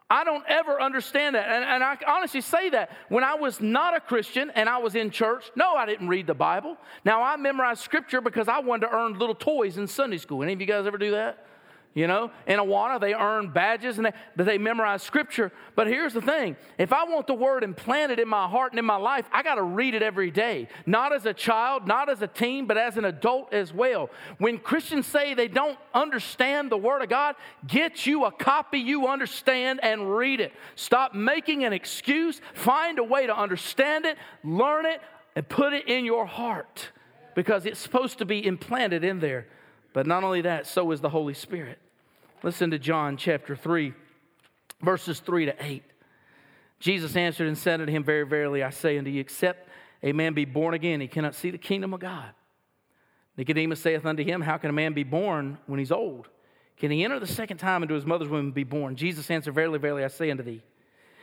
I 0.09 0.23
don't 0.23 0.43
ever 0.47 0.79
understand 0.79 1.33
that. 1.33 1.47
And, 1.47 1.63
and, 1.63 1.83
I 1.83 1.97
honestly 2.05 2.41
say 2.41 2.69
that. 2.69 2.91
When 3.09 3.23
I 3.23 3.33
was 3.33 3.59
not 3.59 3.95
a 3.95 3.99
Christian 3.99 4.51
and 4.51 4.69
I 4.69 4.77
was 4.77 4.93
in 4.93 5.09
church, 5.09 5.49
no, 5.55 5.73
I 5.73 5.87
didn't 5.87 6.07
read 6.07 6.27
the 6.27 6.35
Bible. 6.35 6.77
Now, 7.03 7.23
I 7.23 7.35
memorized 7.35 7.81
scripture 7.81 8.21
because 8.21 8.47
I 8.47 8.59
wanted 8.59 8.87
to 8.87 8.95
earn 8.95 9.17
little 9.17 9.33
toys 9.33 9.79
in 9.79 9.87
Sunday 9.87 10.19
school. 10.19 10.43
Any 10.43 10.53
of 10.53 10.61
you 10.61 10.67
guys 10.67 10.85
ever 10.85 10.99
do 10.99 11.11
that? 11.11 11.47
You 11.95 12.07
know, 12.07 12.31
in 12.47 12.57
Awana, 12.57 12.99
they 12.99 13.13
earn 13.13 13.49
badges 13.49 13.99
and 13.99 14.11
they, 14.35 14.43
they 14.43 14.57
memorize 14.57 15.03
scripture. 15.03 15.51
But 15.75 15.85
here's 15.85 16.13
the 16.13 16.21
thing 16.21 16.55
if 16.79 16.91
I 16.91 17.03
want 17.03 17.27
the 17.27 17.35
word 17.35 17.63
implanted 17.63 18.19
in 18.19 18.27
my 18.27 18.47
heart 18.47 18.71
and 18.71 18.79
in 18.79 18.85
my 18.85 18.95
life, 18.95 19.27
I 19.31 19.43
got 19.43 19.55
to 19.55 19.63
read 19.63 19.93
it 19.93 20.01
every 20.01 20.31
day. 20.31 20.69
Not 20.87 21.13
as 21.13 21.27
a 21.27 21.35
child, 21.35 21.87
not 21.87 22.09
as 22.09 22.23
a 22.23 22.27
teen, 22.27 22.65
but 22.65 22.79
as 22.79 22.97
an 22.97 23.05
adult 23.05 23.53
as 23.53 23.71
well. 23.71 24.09
When 24.39 24.57
Christians 24.57 25.05
say 25.05 25.35
they 25.35 25.47
don't 25.47 25.77
understand 25.93 26.71
the 26.71 26.77
word 26.77 27.03
of 27.03 27.09
God, 27.09 27.35
get 27.67 28.07
you 28.07 28.25
a 28.25 28.31
copy 28.31 28.79
you 28.79 29.07
understand 29.07 29.79
and 29.83 30.17
read 30.17 30.39
it. 30.39 30.51
Stop 30.75 31.13
making 31.13 31.63
an 31.63 31.73
excuse. 31.73 32.41
Find 32.55 32.97
a 32.97 33.03
way 33.03 33.27
to 33.27 33.37
understand 33.37 34.05
it, 34.05 34.17
learn 34.43 34.87
it, 34.87 34.99
and 35.35 35.47
put 35.47 35.73
it 35.73 35.87
in 35.87 36.05
your 36.05 36.25
heart 36.25 36.89
because 37.35 37.67
it's 37.67 37.79
supposed 37.79 38.17
to 38.17 38.25
be 38.25 38.43
implanted 38.43 39.03
in 39.03 39.19
there. 39.19 39.45
But 39.93 40.07
not 40.07 40.23
only 40.23 40.41
that, 40.41 40.65
so 40.65 40.91
is 40.91 41.01
the 41.01 41.09
Holy 41.09 41.35
Spirit. 41.35 41.77
Listen 42.43 42.71
to 42.71 42.79
John 42.79 43.15
chapter 43.15 43.55
3, 43.55 43.93
verses 44.81 45.21
3 45.21 45.45
to 45.45 45.55
8. 45.59 45.83
Jesus 46.79 47.15
answered 47.15 47.47
and 47.47 47.57
said 47.57 47.79
unto 47.79 47.91
him, 47.91 48.03
Very 48.03 48.25
verily 48.25 48.61
I 48.61 48.69
say 48.69 48.97
unto 48.97 49.09
you, 49.09 49.21
except 49.21 49.69
a 50.03 50.11
man 50.11 50.33
be 50.33 50.43
born 50.43 50.73
again, 50.73 50.99
he 50.99 51.07
cannot 51.07 51.35
see 51.35 51.51
the 51.51 51.57
kingdom 51.57 51.93
of 51.93 52.01
God. 52.01 52.31
Nicodemus 53.37 53.79
saith 53.79 54.05
unto 54.05 54.23
him, 54.23 54.41
How 54.41 54.57
can 54.57 54.69
a 54.69 54.73
man 54.73 54.93
be 54.93 55.03
born 55.03 55.57
when 55.67 55.79
he's 55.79 55.91
old? 55.91 56.27
Can 56.77 56.91
he 56.91 57.05
enter 57.05 57.17
the 57.17 57.27
second 57.27 57.57
time 57.57 57.81
into 57.81 57.95
his 57.95 58.05
mother's 58.05 58.27
womb 58.27 58.47
and 58.47 58.53
be 58.53 58.65
born? 58.65 58.97
Jesus 58.97 59.31
answered, 59.31 59.55
Verily, 59.55 59.79
verily, 59.79 60.03
I 60.03 60.09
say 60.09 60.29
unto 60.29 60.43
thee, 60.43 60.61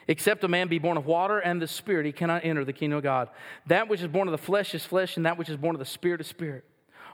Except 0.08 0.42
a 0.42 0.48
man 0.48 0.68
be 0.68 0.78
born 0.78 0.96
of 0.96 1.04
water 1.04 1.38
and 1.38 1.60
the 1.60 1.68
Spirit, 1.68 2.06
he 2.06 2.12
cannot 2.12 2.46
enter 2.46 2.64
the 2.64 2.72
kingdom 2.72 2.96
of 2.96 3.02
God. 3.02 3.28
That 3.66 3.88
which 3.88 4.00
is 4.00 4.08
born 4.08 4.26
of 4.26 4.32
the 4.32 4.38
flesh 4.38 4.74
is 4.74 4.86
flesh, 4.86 5.18
and 5.18 5.26
that 5.26 5.36
which 5.36 5.50
is 5.50 5.58
born 5.58 5.74
of 5.74 5.80
the 5.80 5.84
Spirit 5.84 6.22
is 6.22 6.28
spirit. 6.28 6.64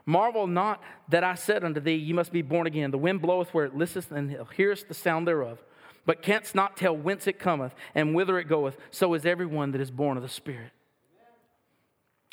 Marvel 0.06 0.46
not 0.46 0.80
that 1.08 1.24
I 1.24 1.34
said 1.34 1.64
unto 1.64 1.80
thee, 1.80 1.94
You 1.94 2.14
must 2.14 2.32
be 2.32 2.42
born 2.42 2.68
again. 2.68 2.92
The 2.92 2.98
wind 2.98 3.20
bloweth 3.20 3.52
where 3.52 3.64
it 3.64 3.76
listeth, 3.76 4.12
and 4.12 4.38
hearest 4.54 4.86
the 4.86 4.94
sound 4.94 5.26
thereof, 5.26 5.58
but 6.06 6.22
canst 6.22 6.54
not 6.54 6.76
tell 6.76 6.96
whence 6.96 7.26
it 7.26 7.40
cometh 7.40 7.74
and 7.94 8.14
whither 8.14 8.38
it 8.38 8.44
goeth. 8.44 8.76
So 8.92 9.14
is 9.14 9.26
everyone 9.26 9.72
that 9.72 9.80
is 9.80 9.90
born 9.90 10.16
of 10.16 10.22
the 10.22 10.28
Spirit. 10.28 10.70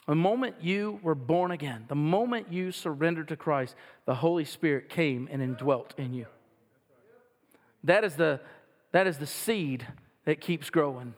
The 0.05 0.15
moment 0.15 0.57
you 0.61 0.99
were 1.01 1.15
born 1.15 1.51
again, 1.51 1.85
the 1.87 1.95
moment 1.95 2.51
you 2.51 2.71
surrendered 2.71 3.29
to 3.29 3.37
Christ, 3.37 3.75
the 4.05 4.15
Holy 4.15 4.45
Spirit 4.45 4.89
came 4.89 5.27
and 5.31 5.41
indwelt 5.41 5.93
in 5.97 6.13
you. 6.13 6.27
That 7.85 8.03
is 8.03 8.15
the, 8.15 8.41
that 8.91 9.07
is 9.07 9.17
the 9.17 9.25
seed 9.25 9.87
that 10.25 10.41
keeps 10.41 10.69
growing. 10.69 11.15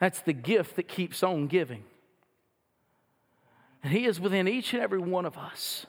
That's 0.00 0.20
the 0.20 0.32
gift 0.32 0.76
that 0.76 0.88
keeps 0.88 1.22
on 1.22 1.46
giving. 1.46 1.84
And 3.84 3.92
He 3.92 4.06
is 4.06 4.18
within 4.18 4.48
each 4.48 4.72
and 4.72 4.82
every 4.82 4.98
one 4.98 5.26
of 5.26 5.38
us. 5.38 5.86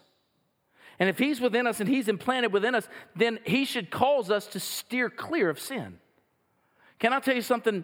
And 0.99 1.09
if 1.09 1.17
He's 1.17 1.41
within 1.41 1.65
us 1.65 1.79
and 1.79 1.89
He's 1.89 2.07
implanted 2.07 2.53
within 2.53 2.75
us, 2.75 2.87
then 3.15 3.39
He 3.43 3.65
should 3.65 3.89
cause 3.89 4.29
us 4.29 4.45
to 4.47 4.59
steer 4.59 5.09
clear 5.09 5.49
of 5.49 5.59
sin. 5.59 5.97
Can 6.99 7.11
I 7.11 7.19
tell 7.19 7.35
you 7.35 7.41
something? 7.41 7.83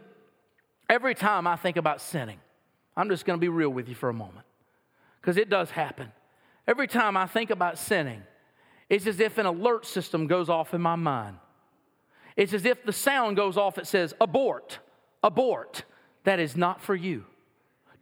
Every 0.88 1.15
time 1.15 1.47
I 1.47 1.56
think 1.56 1.78
about 1.78 2.02
sinning, 2.02 2.39
I'm 2.95 3.10
just 3.10 3.26
going 3.26 3.39
to 3.39 3.41
be 3.41 3.50
real 3.50 3.69
with 3.69 3.89
you 3.89 3.95
for 3.95 4.10
a 4.10 4.13
moment 4.13 4.45
because 5.19 5.38
it 5.38 5.50
does 5.50 5.71
happen. 5.71 6.12
Every 6.67 6.88
time 6.88 7.17
I 7.17 7.26
think 7.26 7.50
about 7.50 7.80
sinning, 7.80 8.21
It's 8.91 9.08
as 9.08 9.21
if 9.21 9.38
an 9.38 9.45
alert 9.45 9.86
system 9.86 10.28
goes 10.28 10.50
off 10.50 10.74
in 10.74 10.82
my 10.82 10.97
mind. 10.97 11.38
It's 12.36 12.52
as 12.52 12.65
if 12.65 12.84
the 12.84 12.91
sound 12.91 13.38
goes 13.38 13.56
off 13.56 13.76
that 13.76 13.88
says, 13.88 14.13
abort, 14.19 14.80
abort. 15.24 15.86
That 16.26 16.41
is 16.41 16.58
not 16.58 16.82
for 16.82 16.93
you. 16.93 17.24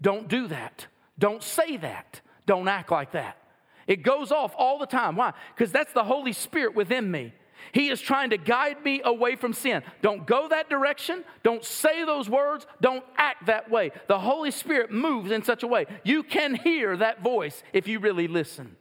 Don't 0.01 0.27
do 0.27 0.47
that. 0.47 0.87
Don't 1.19 1.43
say 1.43 1.77
that. 1.77 2.21
Don't 2.45 2.67
act 2.67 2.91
like 2.91 3.11
that. 3.11 3.37
It 3.85 4.03
goes 4.03 4.31
off 4.31 4.53
all 4.57 4.79
the 4.79 4.85
time. 4.85 5.15
Why? 5.15 5.33
Because 5.55 5.71
that's 5.71 5.93
the 5.93 6.03
Holy 6.03 6.33
Spirit 6.33 6.75
within 6.75 7.09
me. 7.11 7.33
He 7.71 7.89
is 7.89 8.01
trying 8.01 8.31
to 8.31 8.37
guide 8.37 8.83
me 8.83 9.01
away 9.03 9.35
from 9.35 9.53
sin. 9.53 9.83
Don't 10.01 10.25
go 10.25 10.47
that 10.47 10.69
direction. 10.69 11.23
Don't 11.43 11.63
say 11.63 12.05
those 12.05 12.29
words. 12.29 12.65
Don't 12.81 13.03
act 13.17 13.47
that 13.47 13.69
way. 13.69 13.91
The 14.07 14.19
Holy 14.19 14.51
Spirit 14.51 14.91
moves 14.91 15.31
in 15.31 15.43
such 15.43 15.63
a 15.63 15.67
way. 15.67 15.85
You 16.03 16.23
can 16.23 16.55
hear 16.55 16.95
that 16.97 17.21
voice 17.21 17.61
if 17.73 17.87
you 17.87 17.99
really 17.99 18.27
listen. 18.27 18.75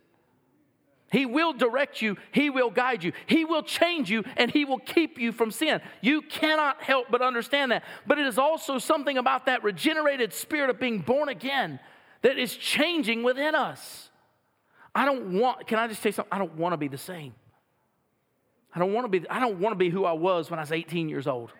He 1.10 1.24
will 1.24 1.54
direct 1.54 2.02
you, 2.02 2.18
He 2.32 2.50
will 2.50 2.70
guide 2.70 3.02
you, 3.02 3.12
He 3.26 3.46
will 3.46 3.62
change 3.62 4.10
you, 4.10 4.24
and 4.36 4.50
He 4.50 4.66
will 4.66 4.78
keep 4.78 5.18
you 5.18 5.32
from 5.32 5.50
sin. 5.50 5.80
You 6.02 6.20
cannot 6.20 6.82
help 6.82 7.06
but 7.10 7.22
understand 7.22 7.72
that. 7.72 7.84
But 8.06 8.18
it 8.18 8.26
is 8.26 8.38
also 8.38 8.78
something 8.78 9.16
about 9.16 9.46
that 9.46 9.64
regenerated 9.64 10.34
spirit 10.34 10.68
of 10.68 10.78
being 10.78 10.98
born 10.98 11.30
again 11.30 11.80
that 12.22 12.38
is 12.38 12.56
changing 12.56 13.22
within 13.22 13.54
us. 13.54 14.10
I 14.94 15.04
don't 15.04 15.38
want, 15.38 15.66
can 15.66 15.78
I 15.78 15.86
just 15.86 16.02
say 16.02 16.10
something? 16.10 16.32
I 16.32 16.38
don't 16.38 16.56
want 16.56 16.72
to 16.72 16.76
be 16.76 16.88
the 16.88 16.98
same. 16.98 17.34
I 18.74 18.78
don't 18.78 18.92
want 18.92 19.10
to 19.10 19.20
be, 19.20 19.28
I 19.28 19.40
don't 19.40 19.60
want 19.60 19.72
to 19.72 19.78
be 19.78 19.90
who 19.90 20.04
I 20.04 20.12
was 20.12 20.50
when 20.50 20.58
I 20.58 20.62
was 20.62 20.72
18 20.72 21.08
years 21.08 21.26
old. 21.26 21.52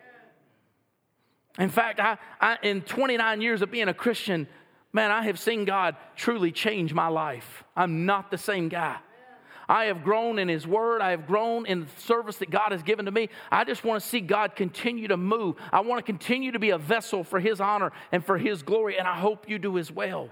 In 1.57 1.69
fact, 1.69 1.99
I, 1.99 2.17
I, 2.39 2.57
in 2.63 2.81
29 2.81 3.41
years 3.41 3.61
of 3.61 3.71
being 3.71 3.87
a 3.87 3.93
Christian, 3.93 4.47
man, 4.93 5.11
I 5.11 5.23
have 5.23 5.39
seen 5.39 5.65
God 5.65 5.95
truly 6.15 6.51
change 6.51 6.93
my 6.93 7.07
life. 7.07 7.63
I'm 7.75 8.05
not 8.05 8.31
the 8.31 8.37
same 8.37 8.69
guy. 8.69 8.97
I 9.67 9.85
have 9.85 10.03
grown 10.03 10.39
in 10.39 10.47
His 10.47 10.65
Word. 10.65 11.01
I 11.01 11.11
have 11.11 11.27
grown 11.27 11.67
in 11.67 11.81
the 11.81 12.01
service 12.01 12.37
that 12.37 12.49
God 12.49 12.71
has 12.71 12.81
given 12.81 13.05
to 13.05 13.11
me. 13.11 13.29
I 13.51 13.63
just 13.65 13.83
want 13.83 14.01
to 14.01 14.07
see 14.07 14.19
God 14.19 14.55
continue 14.55 15.07
to 15.09 15.17
move. 15.17 15.57
I 15.71 15.81
want 15.81 15.99
to 15.99 16.03
continue 16.03 16.51
to 16.53 16.59
be 16.59 16.71
a 16.71 16.77
vessel 16.77 17.23
for 17.23 17.39
His 17.39 17.61
honor 17.61 17.91
and 18.11 18.25
for 18.25 18.37
His 18.37 18.63
glory, 18.63 18.97
and 18.97 19.07
I 19.07 19.15
hope 19.15 19.47
you 19.47 19.59
do 19.59 19.77
as 19.77 19.91
well. 19.91 20.29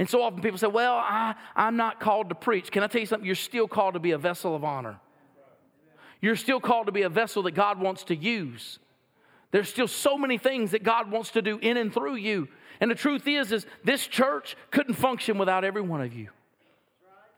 And 0.00 0.08
so 0.08 0.22
often 0.22 0.40
people 0.40 0.56
say, 0.56 0.66
Well, 0.66 0.94
I, 0.94 1.34
I'm 1.54 1.76
not 1.76 2.00
called 2.00 2.30
to 2.30 2.34
preach. 2.34 2.72
Can 2.72 2.82
I 2.82 2.86
tell 2.86 3.02
you 3.02 3.06
something? 3.06 3.26
You're 3.26 3.34
still 3.34 3.68
called 3.68 3.94
to 3.94 4.00
be 4.00 4.12
a 4.12 4.18
vessel 4.18 4.56
of 4.56 4.64
honor. 4.64 4.98
You're 6.22 6.36
still 6.36 6.58
called 6.58 6.86
to 6.86 6.92
be 6.92 7.02
a 7.02 7.10
vessel 7.10 7.42
that 7.42 7.50
God 7.50 7.78
wants 7.78 8.04
to 8.04 8.16
use. 8.16 8.78
There's 9.50 9.68
still 9.68 9.86
so 9.86 10.16
many 10.16 10.38
things 10.38 10.70
that 10.70 10.82
God 10.82 11.10
wants 11.10 11.32
to 11.32 11.42
do 11.42 11.58
in 11.58 11.76
and 11.76 11.92
through 11.92 12.14
you. 12.14 12.48
And 12.80 12.90
the 12.90 12.94
truth 12.94 13.28
is, 13.28 13.52
is 13.52 13.66
this 13.84 14.06
church 14.06 14.56
couldn't 14.70 14.94
function 14.94 15.36
without 15.36 15.64
every 15.64 15.82
one 15.82 16.00
of 16.00 16.14
you. 16.14 16.30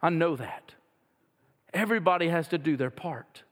I 0.01 0.11
know 0.11 0.37
that. 0.37 0.72
Everybody 1.75 2.29
has 2.29 2.46
to 2.48 2.59
do 2.59 2.77
their 2.77 2.90
part. 2.90 3.42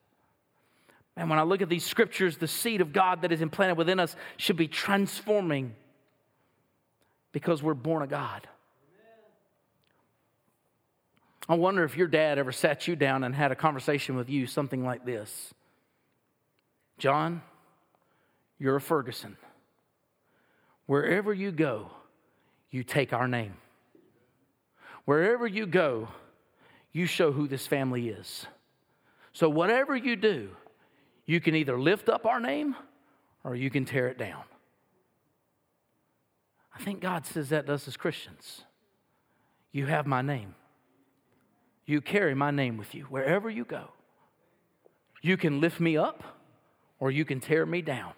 And 1.17 1.29
when 1.29 1.41
I 1.41 1.43
look 1.43 1.63
at 1.63 1.69
these 1.69 1.85
scriptures, 1.85 2.37
the 2.37 2.47
seed 2.47 2.81
of 2.81 2.93
God 2.93 3.23
that 3.23 3.33
is 3.33 3.41
implanted 3.41 3.77
within 3.77 3.99
us 3.99 4.15
should 4.37 4.57
be 4.57 4.69
transforming 4.69 5.75
because 7.33 7.61
we're 7.61 7.75
born 7.75 8.05
of 8.05 8.09
God. 8.09 8.47
I 11.49 11.55
wonder 11.55 11.85
if 11.85 11.97
your 11.97 12.07
dad 12.07 12.39
ever 12.39 12.53
sat 12.53 12.87
you 12.87 12.97
down 12.97 13.25
and 13.25 13.35
had 13.35 13.51
a 13.51 13.57
conversation 13.57 14.17
with 14.17 14.29
you, 14.29 14.47
something 14.47 14.85
like 14.85 15.05
this 15.05 15.53
John, 16.99 17.43
you're 18.59 18.77
a 18.77 18.81
Ferguson. 18.81 19.37
Wherever 20.87 21.33
you 21.33 21.53
go, 21.53 21.91
you 22.71 22.83
take 22.83 23.13
our 23.13 23.29
name. 23.29 23.55
Wherever 25.05 25.47
you 25.47 25.67
go, 25.67 26.09
you 26.93 27.07
show 27.07 27.33
who 27.33 27.49
this 27.49 27.67
family 27.67 28.09
is. 28.09 28.47
So, 29.33 29.49
whatever 29.49 29.97
you 29.97 30.17
do, 30.17 30.51
you 31.27 31.41
can 31.41 31.55
either 31.55 31.81
lift 31.81 32.09
up 32.09 32.27
our 32.27 32.41
name 32.41 32.75
or 33.45 33.55
you 33.55 33.71
can 33.71 33.85
tear 33.85 34.09
it 34.09 34.19
down. 34.19 34.43
I 36.75 36.83
think 36.83 37.01
God 37.01 37.27
says 37.27 37.51
that 37.51 37.67
to 37.67 37.75
us 37.75 37.87
as 37.87 37.97
Christians. 37.97 38.63
You 39.73 39.87
have 39.87 40.07
my 40.07 40.23
name. 40.23 40.55
You 41.87 42.01
carry 42.01 42.35
my 42.35 42.51
name 42.51 42.77
with 42.77 42.95
you 42.95 43.05
wherever 43.05 43.51
you 43.51 43.65
go. 43.65 43.89
You 45.23 45.37
can 45.37 45.61
lift 45.61 45.81
me 45.81 45.97
up 45.97 46.23
or 46.99 47.11
you 47.11 47.25
can 47.25 47.41
tear 47.41 47.67
me 47.67 47.83
down. 47.83 48.13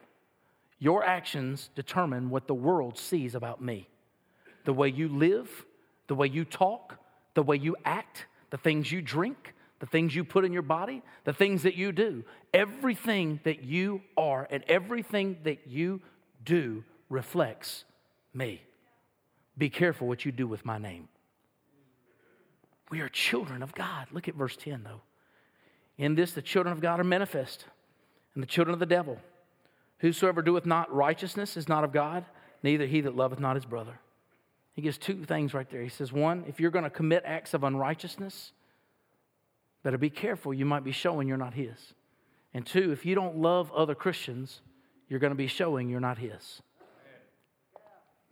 Your 0.79 1.05
actions 1.05 1.70
determine 1.75 2.31
what 2.31 2.46
the 2.46 2.55
world 2.55 2.98
sees 2.98 3.35
about 3.35 3.62
me. 3.62 3.88
The 4.64 4.72
way 4.72 4.88
you 4.88 5.09
live, 5.09 5.64
the 6.09 6.14
way 6.14 6.27
you 6.27 6.44
talk, 6.44 6.98
the 7.35 7.42
way 7.42 7.57
you 7.57 7.77
act, 7.85 8.27
the 8.51 8.57
things 8.59 8.90
you 8.90 9.01
drink, 9.01 9.55
the 9.81 9.87
things 9.87 10.14
you 10.14 10.25
put 10.25 10.44
in 10.44 10.53
your 10.53 10.62
body, 10.62 11.03
the 11.25 11.33
things 11.33 11.62
that 11.64 11.75
you 11.75 11.92
do. 11.92 12.25
Everything 12.55 13.40
that 13.44 13.64
you 13.64 14.03
are 14.16 14.46
and 14.51 14.62
everything 14.68 15.38
that 15.44 15.66
you 15.66 16.01
do 16.44 16.85
reflects 17.09 17.85
me. 18.35 18.62
Be 19.59 19.70
careful 19.70 20.07
what 20.07 20.25
you 20.25 20.33
do 20.33 20.46
with 20.46 20.64
my 20.64 20.79
name. 20.79 21.09
We 22.92 23.00
are 23.00 23.09
children 23.09 23.62
of 23.62 23.74
God. 23.74 24.09
Look 24.12 24.28
at 24.28 24.35
verse 24.35 24.55
10, 24.55 24.83
though. 24.83 25.00
In 25.96 26.14
this, 26.14 26.33
the 26.33 26.42
children 26.42 26.74
of 26.74 26.83
God 26.83 27.00
are 27.00 27.05
manifest, 27.05 27.64
and 28.35 28.42
the 28.42 28.46
children 28.46 28.74
of 28.74 28.81
the 28.81 28.87
devil. 28.87 29.18
Whosoever 30.00 30.42
doeth 30.42 30.66
not 30.66 30.94
righteousness 30.94 31.57
is 31.57 31.70
not 31.70 31.85
of 31.85 31.92
God, 31.92 32.26
neither 32.62 32.85
he 32.85 33.00
that 33.00 33.16
loveth 33.16 33.40
not 33.40 33.57
his 33.57 33.64
brother. 33.64 33.98
He 34.74 34.83
gives 34.83 34.98
two 34.98 35.24
things 35.24 35.55
right 35.55 35.68
there. 35.70 35.81
He 35.81 35.88
says, 35.88 36.12
one, 36.12 36.44
if 36.46 36.61
you're 36.61 36.70
going 36.70 36.85
to 36.85 36.90
commit 36.90 37.22
acts 37.24 37.55
of 37.55 37.64
unrighteousness, 37.64 38.52
better 39.83 39.96
be 39.96 40.11
careful. 40.11 40.52
You 40.52 40.66
might 40.66 40.85
be 40.85 40.92
showing 40.92 41.26
you're 41.26 41.38
not 41.38 41.55
His. 41.55 41.94
And 42.52 42.66
two, 42.66 42.92
if 42.92 43.07
you 43.07 43.14
don't 43.14 43.38
love 43.38 43.72
other 43.72 43.94
Christians, 43.94 44.61
you're 45.09 45.18
going 45.18 45.31
to 45.31 45.35
be 45.35 45.46
showing 45.46 45.88
you're 45.88 45.98
not 45.98 46.18
His. 46.18 46.61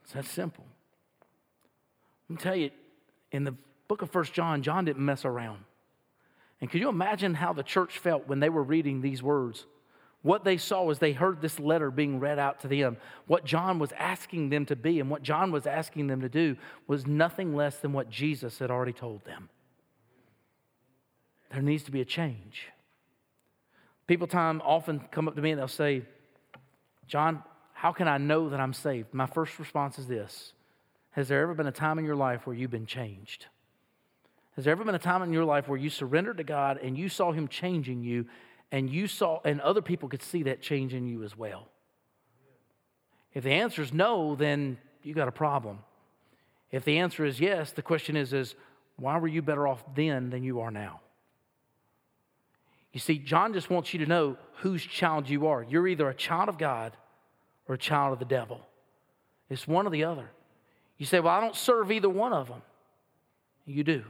It's 0.04 0.12
that 0.12 0.26
simple. 0.26 0.66
Let 2.28 2.38
me 2.38 2.42
tell 2.42 2.56
you, 2.56 2.70
in 3.32 3.44
the 3.44 3.54
book 3.90 4.02
of 4.02 4.10
First 4.12 4.32
John, 4.32 4.62
John 4.62 4.84
didn't 4.84 5.04
mess 5.04 5.24
around. 5.24 5.64
And 6.60 6.70
can 6.70 6.80
you 6.80 6.88
imagine 6.88 7.34
how 7.34 7.52
the 7.52 7.64
church 7.64 7.98
felt 7.98 8.28
when 8.28 8.38
they 8.38 8.48
were 8.48 8.62
reading 8.62 9.00
these 9.00 9.20
words? 9.20 9.66
What 10.22 10.44
they 10.44 10.58
saw 10.58 10.84
was 10.84 11.00
they 11.00 11.10
heard 11.10 11.40
this 11.40 11.58
letter 11.58 11.90
being 11.90 12.20
read 12.20 12.38
out 12.38 12.60
to 12.60 12.68
them. 12.68 12.98
What 13.26 13.44
John 13.44 13.80
was 13.80 13.90
asking 13.98 14.50
them 14.50 14.64
to 14.66 14.76
be 14.76 15.00
and 15.00 15.10
what 15.10 15.24
John 15.24 15.50
was 15.50 15.66
asking 15.66 16.06
them 16.06 16.20
to 16.20 16.28
do 16.28 16.56
was 16.86 17.04
nothing 17.04 17.56
less 17.56 17.78
than 17.78 17.92
what 17.92 18.08
Jesus 18.08 18.60
had 18.60 18.70
already 18.70 18.92
told 18.92 19.24
them. 19.24 19.48
There 21.50 21.60
needs 21.60 21.82
to 21.82 21.90
be 21.90 22.00
a 22.00 22.04
change. 22.04 22.68
People 24.06 24.28
time 24.28 24.62
often 24.64 25.00
come 25.10 25.26
up 25.26 25.34
to 25.34 25.42
me 25.42 25.50
and 25.50 25.58
they'll 25.58 25.66
say, 25.66 26.02
John, 27.08 27.42
how 27.72 27.90
can 27.90 28.06
I 28.06 28.18
know 28.18 28.50
that 28.50 28.60
I'm 28.60 28.72
saved? 28.72 29.12
My 29.12 29.26
first 29.26 29.58
response 29.58 29.98
is 29.98 30.06
this 30.06 30.52
Has 31.10 31.26
there 31.26 31.42
ever 31.42 31.54
been 31.54 31.66
a 31.66 31.72
time 31.72 31.98
in 31.98 32.04
your 32.04 32.14
life 32.14 32.46
where 32.46 32.54
you've 32.54 32.70
been 32.70 32.86
changed? 32.86 33.46
Has 34.60 34.66
there 34.66 34.72
ever 34.72 34.84
been 34.84 34.94
a 34.94 34.98
time 34.98 35.22
in 35.22 35.32
your 35.32 35.46
life 35.46 35.68
where 35.68 35.78
you 35.78 35.88
surrendered 35.88 36.36
to 36.36 36.44
God 36.44 36.80
and 36.82 36.94
you 36.94 37.08
saw 37.08 37.32
Him 37.32 37.48
changing 37.48 38.02
you 38.02 38.26
and 38.70 38.90
you 38.90 39.06
saw, 39.06 39.40
and 39.42 39.58
other 39.62 39.80
people 39.80 40.06
could 40.06 40.22
see 40.22 40.42
that 40.42 40.60
change 40.60 40.92
in 40.92 41.06
you 41.06 41.22
as 41.22 41.34
well? 41.34 41.66
If 43.32 43.42
the 43.42 43.52
answer 43.52 43.80
is 43.80 43.94
no, 43.94 44.34
then 44.34 44.76
you 45.02 45.14
got 45.14 45.28
a 45.28 45.32
problem. 45.32 45.78
If 46.70 46.84
the 46.84 46.98
answer 46.98 47.24
is 47.24 47.40
yes, 47.40 47.72
the 47.72 47.80
question 47.80 48.18
is, 48.18 48.34
is 48.34 48.54
why 48.96 49.16
were 49.16 49.28
you 49.28 49.40
better 49.40 49.66
off 49.66 49.82
then 49.94 50.28
than 50.28 50.42
you 50.42 50.60
are 50.60 50.70
now? 50.70 51.00
You 52.92 53.00
see, 53.00 53.16
John 53.16 53.54
just 53.54 53.70
wants 53.70 53.94
you 53.94 54.00
to 54.00 54.06
know 54.06 54.36
whose 54.56 54.84
child 54.84 55.26
you 55.26 55.46
are. 55.46 55.62
You're 55.62 55.88
either 55.88 56.06
a 56.06 56.14
child 56.14 56.50
of 56.50 56.58
God 56.58 56.94
or 57.66 57.76
a 57.76 57.78
child 57.78 58.12
of 58.12 58.18
the 58.18 58.26
devil. 58.26 58.60
It's 59.48 59.66
one 59.66 59.86
or 59.86 59.90
the 59.90 60.04
other. 60.04 60.28
You 60.98 61.06
say, 61.06 61.18
Well, 61.18 61.32
I 61.32 61.40
don't 61.40 61.56
serve 61.56 61.90
either 61.90 62.10
one 62.10 62.34
of 62.34 62.48
them. 62.48 62.60
You 63.64 63.84
do. 63.84 64.04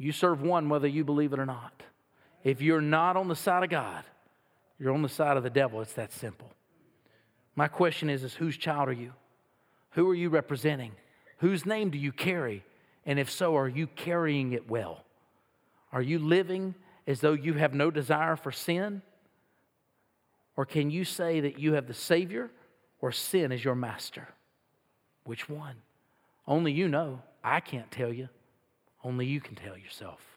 You 0.00 0.12
serve 0.12 0.40
one 0.40 0.70
whether 0.70 0.88
you 0.88 1.04
believe 1.04 1.34
it 1.34 1.38
or 1.38 1.44
not. 1.44 1.82
If 2.42 2.62
you're 2.62 2.80
not 2.80 3.18
on 3.18 3.28
the 3.28 3.36
side 3.36 3.62
of 3.62 3.68
God, 3.68 4.02
you're 4.78 4.94
on 4.94 5.02
the 5.02 5.10
side 5.10 5.36
of 5.36 5.42
the 5.42 5.50
devil. 5.50 5.82
It's 5.82 5.92
that 5.92 6.10
simple. 6.10 6.50
My 7.54 7.68
question 7.68 8.08
is, 8.08 8.24
is 8.24 8.32
whose 8.32 8.56
child 8.56 8.88
are 8.88 8.94
you? 8.94 9.12
Who 9.90 10.08
are 10.08 10.14
you 10.14 10.30
representing? 10.30 10.92
Whose 11.40 11.66
name 11.66 11.90
do 11.90 11.98
you 11.98 12.12
carry? 12.12 12.64
And 13.04 13.18
if 13.18 13.30
so, 13.30 13.54
are 13.58 13.68
you 13.68 13.88
carrying 13.88 14.54
it 14.54 14.70
well? 14.70 15.04
Are 15.92 16.00
you 16.00 16.18
living 16.18 16.74
as 17.06 17.20
though 17.20 17.34
you 17.34 17.52
have 17.54 17.74
no 17.74 17.90
desire 17.90 18.36
for 18.36 18.52
sin? 18.52 19.02
Or 20.56 20.64
can 20.64 20.90
you 20.90 21.04
say 21.04 21.40
that 21.40 21.58
you 21.58 21.74
have 21.74 21.86
the 21.86 21.92
Savior 21.92 22.50
or 23.02 23.12
sin 23.12 23.52
as 23.52 23.62
your 23.62 23.74
master? 23.74 24.28
Which 25.24 25.46
one? 25.46 25.76
Only 26.46 26.72
you 26.72 26.88
know. 26.88 27.20
I 27.44 27.60
can't 27.60 27.90
tell 27.90 28.10
you. 28.10 28.30
Only 29.02 29.26
you 29.26 29.40
can 29.40 29.54
tell 29.54 29.76
yourself. 29.76 30.29